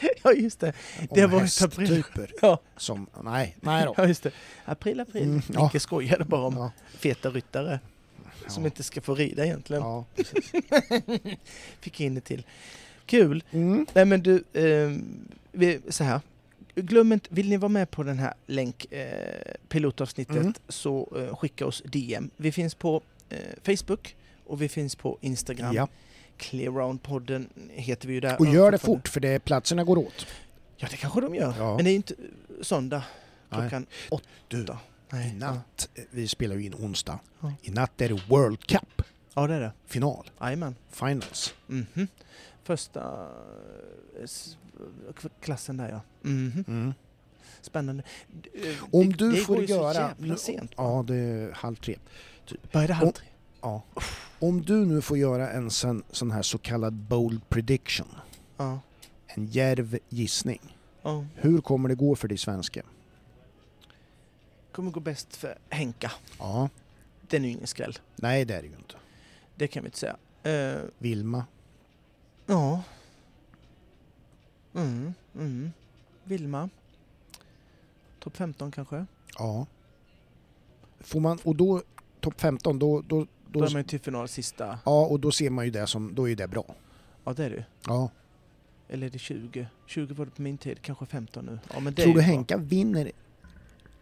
[0.24, 0.74] ja just det.
[1.12, 2.32] Det om var hästtyper.
[2.42, 2.60] Ja.
[2.78, 3.94] Som, nej, nej då.
[3.98, 4.32] Ja just det.
[4.66, 5.24] April, april.
[5.24, 5.64] Mm, ja.
[5.74, 7.80] Micke skojade bara om Ja, feta ryttare
[8.48, 9.84] som ja, inte ska få rida egentligen.
[9.84, 10.06] ja.
[11.80, 12.46] Fick in det till.
[13.06, 13.44] Kul!
[13.52, 13.86] Mm.
[13.94, 14.98] Nej men du, eh,
[15.52, 16.22] vi, så här.
[16.76, 20.54] Glöm inte, vill ni vara med på den här länk, eh, pilotavsnittet, Mm.
[20.68, 22.30] så eh, skicka oss DM.
[22.38, 25.76] Vi finns på eh, Facebook och vi finns på Instagram.
[25.76, 25.88] Ja.
[26.38, 28.36] Clearround-podden heter vi ju där.
[28.40, 30.28] Och gör det fort för det, platserna går åt.
[30.78, 31.54] Ja, det kanske de gör.
[31.58, 31.76] Ja.
[31.76, 32.16] Men det är ju inte
[32.62, 33.04] söndag
[33.50, 33.60] Nej.
[33.60, 34.26] klockan åtta.
[34.48, 34.66] Du,
[35.10, 35.30] Nej.
[35.30, 37.20] i natt, eh, vi spelar ju in onsdag.
[37.40, 37.54] Ja.
[37.62, 39.02] I natt är det World Cup,
[39.34, 39.72] Ja, det är det.
[39.88, 40.76] final, Jajamän.
[40.92, 41.54] finals.
[41.68, 42.08] Mhm.
[42.64, 43.28] Första
[44.20, 46.02] eh, klassen där ja.
[46.30, 46.94] Mm.
[47.62, 48.04] Spännande.
[48.44, 49.94] D- eh, Om det- du det får går göra...
[49.94, 50.72] Så jävla sent.
[50.78, 51.98] Ja, det är halv tre.
[52.72, 53.26] Började halv om- tre?
[53.62, 53.82] Ja.
[54.40, 58.08] Om du nu får göra en sån, sån här så kallad bold prediction,
[58.58, 58.80] Ja.
[59.28, 60.78] en djärv gissning.
[61.02, 61.26] ja.
[61.36, 62.82] Hur kommer det gå för dig svenska?
[64.72, 66.12] Kommer gå bäst för Henka.
[66.40, 66.70] Ja,
[67.22, 67.98] Den är ju ingen skräll.
[68.16, 68.96] nej det är det ju inte.
[69.56, 70.16] Det kan vi inte säga.
[70.44, 71.46] Eh, Vilma?
[72.46, 72.84] ja.
[74.76, 75.72] Mm, mm.
[76.24, 76.70] Vilma.
[78.20, 79.06] Topp 15 kanske?
[79.38, 79.66] Ja.
[81.00, 81.82] Får man, och då,
[82.20, 84.80] topp 15, då, då, Då då, är man ju till final sista.
[84.86, 86.66] ja, och då ser man ju det som, då är det bra.
[87.24, 87.64] Ja, det är det ju.
[87.88, 88.10] Ja.
[88.90, 89.68] Eller är det 20?
[89.88, 91.60] 20 var det på min tid, kanske 15 nu.
[91.74, 92.36] Ja, men det Tror ju du bra.
[92.36, 93.12] Henka vinner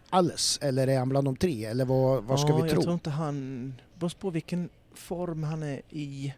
[0.09, 1.65] alles, eller är han bland de tre?
[1.65, 2.81] Eller vad, vad ska ja, vi jag tro?
[2.81, 3.73] tror inte han...
[3.99, 6.33] Beror på vilken form han är i.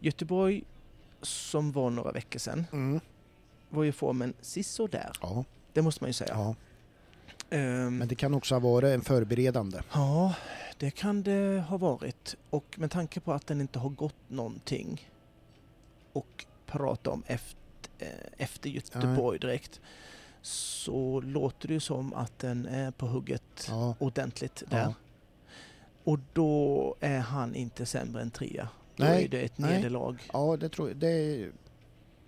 [0.00, 0.62] Göteborg,
[1.22, 3.00] som var några veckor sedan, Mm.
[3.68, 5.10] var ju formen sisådär.
[5.22, 6.30] Ja, Det måste man ju säga.
[6.34, 6.54] ja,
[7.58, 9.80] men det kan också ha varit en förberedande.
[9.92, 10.34] Ja,
[10.78, 12.36] det kan det ha varit.
[12.50, 15.08] Och med tanke på att den inte har gått någonting
[16.12, 17.56] och prata om efter,
[18.36, 19.80] efter Göteborg direkt
[20.42, 24.78] så låter det som att den är på hugget Ja, ordentligt där.
[24.80, 24.94] ja.
[26.04, 28.68] Och då är han inte sämre än trea.
[28.96, 29.76] Då Nej, är det ett nej.
[29.76, 30.96] nederlag, ja det tror jag.
[30.96, 31.48] Det,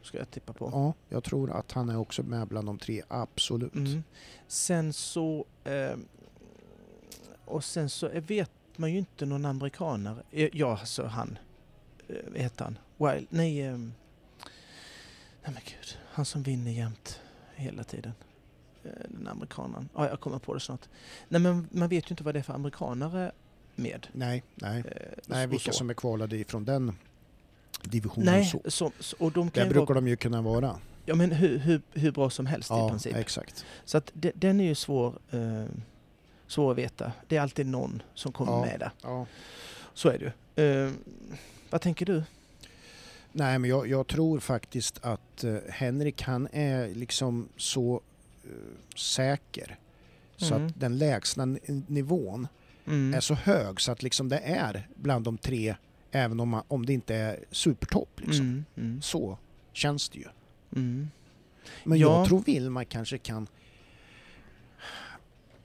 [0.03, 0.69] ska jag tippa på.
[0.73, 3.75] ja, jag tror att han är också med bland de tre, absolut.
[3.75, 4.03] Mm.
[4.47, 5.47] Sen så...
[5.65, 5.97] Eh,
[7.45, 10.23] och sen så vet man ju inte någon amerikanare.
[10.31, 11.39] Eh, Ja, alltså han...
[12.09, 12.79] Eh, vad heter han?
[12.97, 13.27] Wild?
[13.31, 13.63] Nej...
[13.63, 13.93] Eh, nej
[15.45, 15.99] men gud.
[16.11, 17.21] Han som vinner jämt
[17.55, 18.13] hela tiden.
[18.85, 19.89] Eh, den amerikanen.
[19.95, 20.89] Ja, jag kommer på det snart.
[21.29, 23.33] Nej men man vet ju inte vad det är för amerikanare
[23.75, 24.07] med.
[24.13, 24.79] Nej, nej.
[24.81, 25.79] Eh, Nej, vilka så.
[25.79, 26.93] som är kvalade ifrån den
[27.83, 28.35] divisionen.
[28.35, 28.93] Nej, så.
[29.01, 30.76] så, och de kan Där brukar vara, de ju kunna vara.
[31.07, 33.16] ja, men hur, hur, hur bra som helst i Ja, princip.
[33.16, 33.64] exakt.
[33.85, 35.64] Så att de, den är ju svår, eh,
[36.47, 37.12] svår att veta.
[37.28, 38.61] Det är alltid någon som kommer Ja.
[38.64, 38.91] med där.
[39.03, 39.26] Ja.
[39.95, 40.85] Så är det ju.
[40.87, 40.93] Eh,
[41.70, 42.22] vad tänker du?
[43.33, 48.01] Nej, men jag, jag tror faktiskt att eh, Henrik han är liksom så
[48.45, 49.76] eh, säker
[50.37, 50.66] så Mm.
[50.66, 51.45] att den lägsta
[51.87, 52.49] nivån
[52.87, 53.14] Mm.
[53.14, 55.74] är så hög så att liksom det är bland de tre
[56.13, 58.21] även om, man, om det inte är supertopp.
[58.21, 58.47] Liksom.
[58.47, 58.65] Mm.
[58.77, 59.03] Mm.
[59.03, 59.39] Så
[59.73, 60.27] känns det ju.
[60.77, 61.11] Mm.
[61.85, 62.19] Men Ja.
[62.19, 63.47] jag tror Vilma kanske kan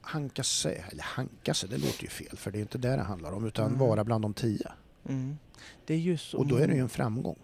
[0.01, 3.01] hanka sig, eller hanka sig, det låter ju fel för det är inte det det
[3.03, 3.79] handlar om utan Mm.
[3.79, 4.71] vara bland de tio.
[5.09, 5.37] Mm.
[5.85, 7.37] Det är ju så Och då är det ju en framgång.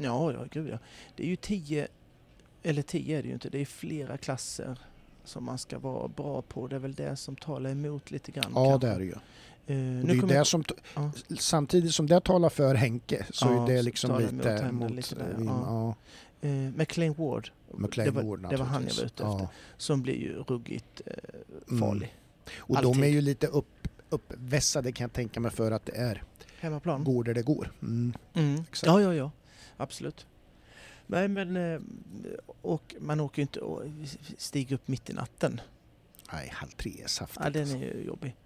[0.00, 0.78] Ja, ja, gud ja.
[1.16, 1.88] Det är ju tio,
[2.62, 4.78] eller tio är det ju inte, det är flera klasser
[5.24, 6.68] som man ska vara bra på.
[6.68, 8.52] Det är väl det som talar emot lite grann.
[8.54, 8.86] Ja, kanske.
[8.86, 9.14] det är det ju.
[9.68, 10.64] Eh, Och nu det är det som,
[10.94, 11.10] ja.
[11.38, 15.34] samtidigt som det talar för Henke så Ja, är det liksom lite mot lite där,
[15.36, 15.52] Vilma.
[15.66, 15.96] ja.
[16.40, 16.48] Ja.
[16.48, 20.02] Eh, McLean Ward, McLean det, var, Ward det var han jag var ute efter, som
[20.02, 21.12] blir ju ruggigt eh,
[21.68, 21.80] Mm.
[21.80, 22.14] farlig.
[22.58, 23.04] Och de Alltid.
[23.04, 26.22] är ju lite upp, uppvässade kan jag tänka mig för att det är
[26.60, 27.04] Hemmaplan.
[27.04, 27.72] går där det går.
[27.82, 28.12] Mm.
[28.34, 28.64] Mm.
[28.84, 29.30] Ja, ja, ja.
[29.76, 30.26] Absolut.
[31.06, 31.80] Nej, men eh,
[32.62, 33.82] och man åker ju inte och
[34.38, 35.60] stiga upp mitt i natten.
[36.32, 37.40] Nej, halv tre är saftigt.
[37.44, 37.76] Ja, den alltså.
[37.76, 38.36] är ju jobbig.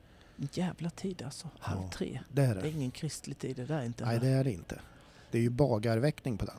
[0.53, 1.49] Jävla tid alltså.
[1.59, 1.90] Halv Ja.
[1.93, 2.20] tre.
[2.32, 2.70] Det är Det är det.
[2.70, 4.05] ingen kristlig tid det där inte.
[4.05, 4.80] Nej, det är det inte.
[5.30, 6.57] Det är ju bagarväckning på den.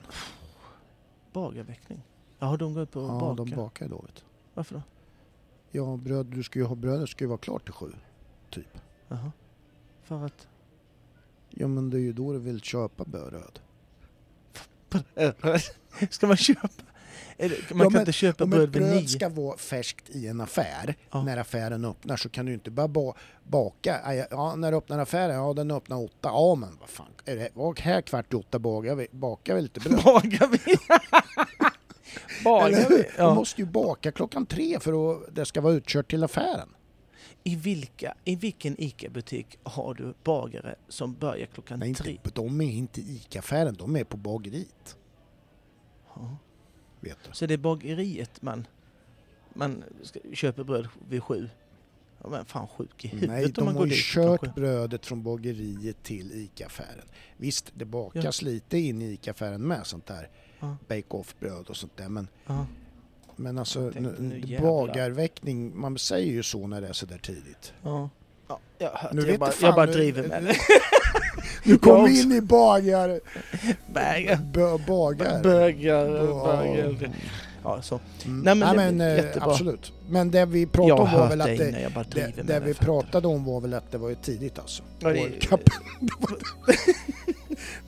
[1.34, 2.01] Bagarväckning.
[2.39, 3.36] Jaha, de går upp och Ja, bakar.
[3.45, 4.01] de bakar då.
[4.01, 4.15] Vet.
[4.15, 4.21] du.
[4.53, 4.81] Varför då?
[5.71, 7.91] Ja, bröd, du ska ju ha brödet ska ju vara klart till sju.
[8.49, 8.77] Typ.
[9.07, 9.31] Jaha.
[10.03, 10.47] För att...
[11.49, 13.59] Ja, men det är ju då du vill köpa bröd.
[16.09, 16.69] Ska man köpa?
[17.39, 19.07] Man Ja, kan men- inte köpa Om bröd ett vid bröd nio.
[19.07, 21.23] ska vara färskt i en affär, Ja.
[21.23, 23.13] när affären öppnar, så kan du inte bara ba
[23.43, 24.13] baka.
[24.15, 25.36] Ja, Ja, när öppnar affären?
[25.36, 26.13] Ja, den öppnar åtta.
[26.29, 27.07] Ja, men vad fan.
[27.25, 30.01] Är det, var här kvart i åtta bakar vi, bakar vi lite bröd?
[30.05, 30.77] Bagar vi?
[32.45, 32.95] Eller vi?
[32.95, 33.03] hur?
[33.03, 33.34] Du Ja.
[33.36, 36.69] måste ju baka klockan tre för att det ska vara utkört till affären.
[37.43, 42.11] I, vilka, I vilken ICA-butik har du bagare som börjar klockan Nej, tre?
[42.11, 44.97] inte, de är inte i ICA-affären, de är på bageriet.
[46.15, 46.38] Ja.
[47.04, 47.30] Vet du.
[47.34, 48.68] Så det är bageriet man,
[49.54, 51.49] man ska, köper bröd vid sju?
[52.24, 54.38] Ja, men fan sjuk i huvudet Nej, om de man har går ju dit klockan
[54.38, 54.62] kört sju.
[54.62, 57.06] brödet från bageriet till ICA-affären.
[57.38, 60.30] Visst, det bakas lite in i ICA-affären med sånt där
[60.60, 60.78] Ja.
[60.88, 62.10] bake-off-bröd och sånt där.
[62.10, 62.66] Men, Ja.
[63.36, 67.74] men alltså, Jag tänkte, bagarväckning, man säger ju så när det är så där tidigt.
[67.84, 68.10] Ja.
[68.47, 69.28] Ja, jag har hört Nu det.
[69.28, 70.56] vet jag bara, jag bara driver med det.
[71.64, 73.20] Nu kom in i bagar...
[73.93, 74.39] Bägar.
[74.53, 75.43] Bö, bagar.
[75.43, 76.07] Bögar.
[77.64, 77.82] Ja.
[77.82, 77.99] så.
[78.26, 78.39] Mm.
[78.41, 79.51] Nej, men det men eh, jättebra.
[79.51, 79.93] absolut.
[80.09, 82.74] Men det vi pratade om var väl att det det, det, vi du?
[82.74, 84.84] pratade om var väl att det var ju tidigt alltså.
[84.99, 85.30] Ja, det-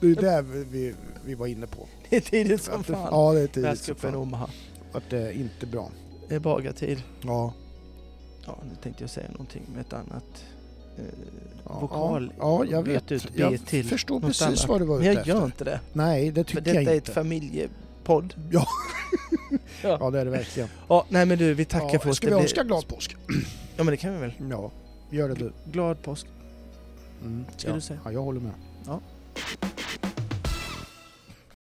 [0.00, 1.86] det är det vi, vi, var inne på.
[2.10, 3.08] Det är tidigt som Att fan.
[3.10, 4.14] Ja, det är tidigt Världscupen.
[4.14, 4.48] Omaha.
[4.92, 5.90] Att det är inte bra.
[6.28, 7.02] Det är bagartid.
[7.22, 7.52] Ja.
[8.46, 10.44] Ja, nu tänkte jag säga någonting med ett annat
[10.98, 11.04] eh,
[11.68, 12.32] Ja, vokal.
[12.38, 13.12] ja, jag byt vet.
[13.12, 14.68] ut Jag till förstår precis annat.
[14.68, 15.44] vad du var Men ute jag gör efter.
[15.46, 15.80] inte det.
[15.92, 17.10] Nej, det För tycker detta jag är inte.
[17.10, 18.34] ett familjepodd.
[18.50, 18.66] Ja.
[19.82, 19.96] Ja.
[20.00, 20.68] ja, det är det verkligen.
[20.88, 22.16] Ja, nej men du, vi tackar ja, för oss.
[22.16, 23.16] Ska vi blir- önska glad påsk?
[23.76, 24.32] Ja, men det kan vi väl.
[24.50, 24.70] Ja,
[25.10, 25.52] gör det du.
[25.72, 26.26] Glad påsk.
[27.22, 27.44] Mm.
[27.56, 27.74] Ska ja.
[27.74, 27.98] du säga?
[28.04, 28.52] Ja, jag håller med.
[28.86, 29.00] Ja.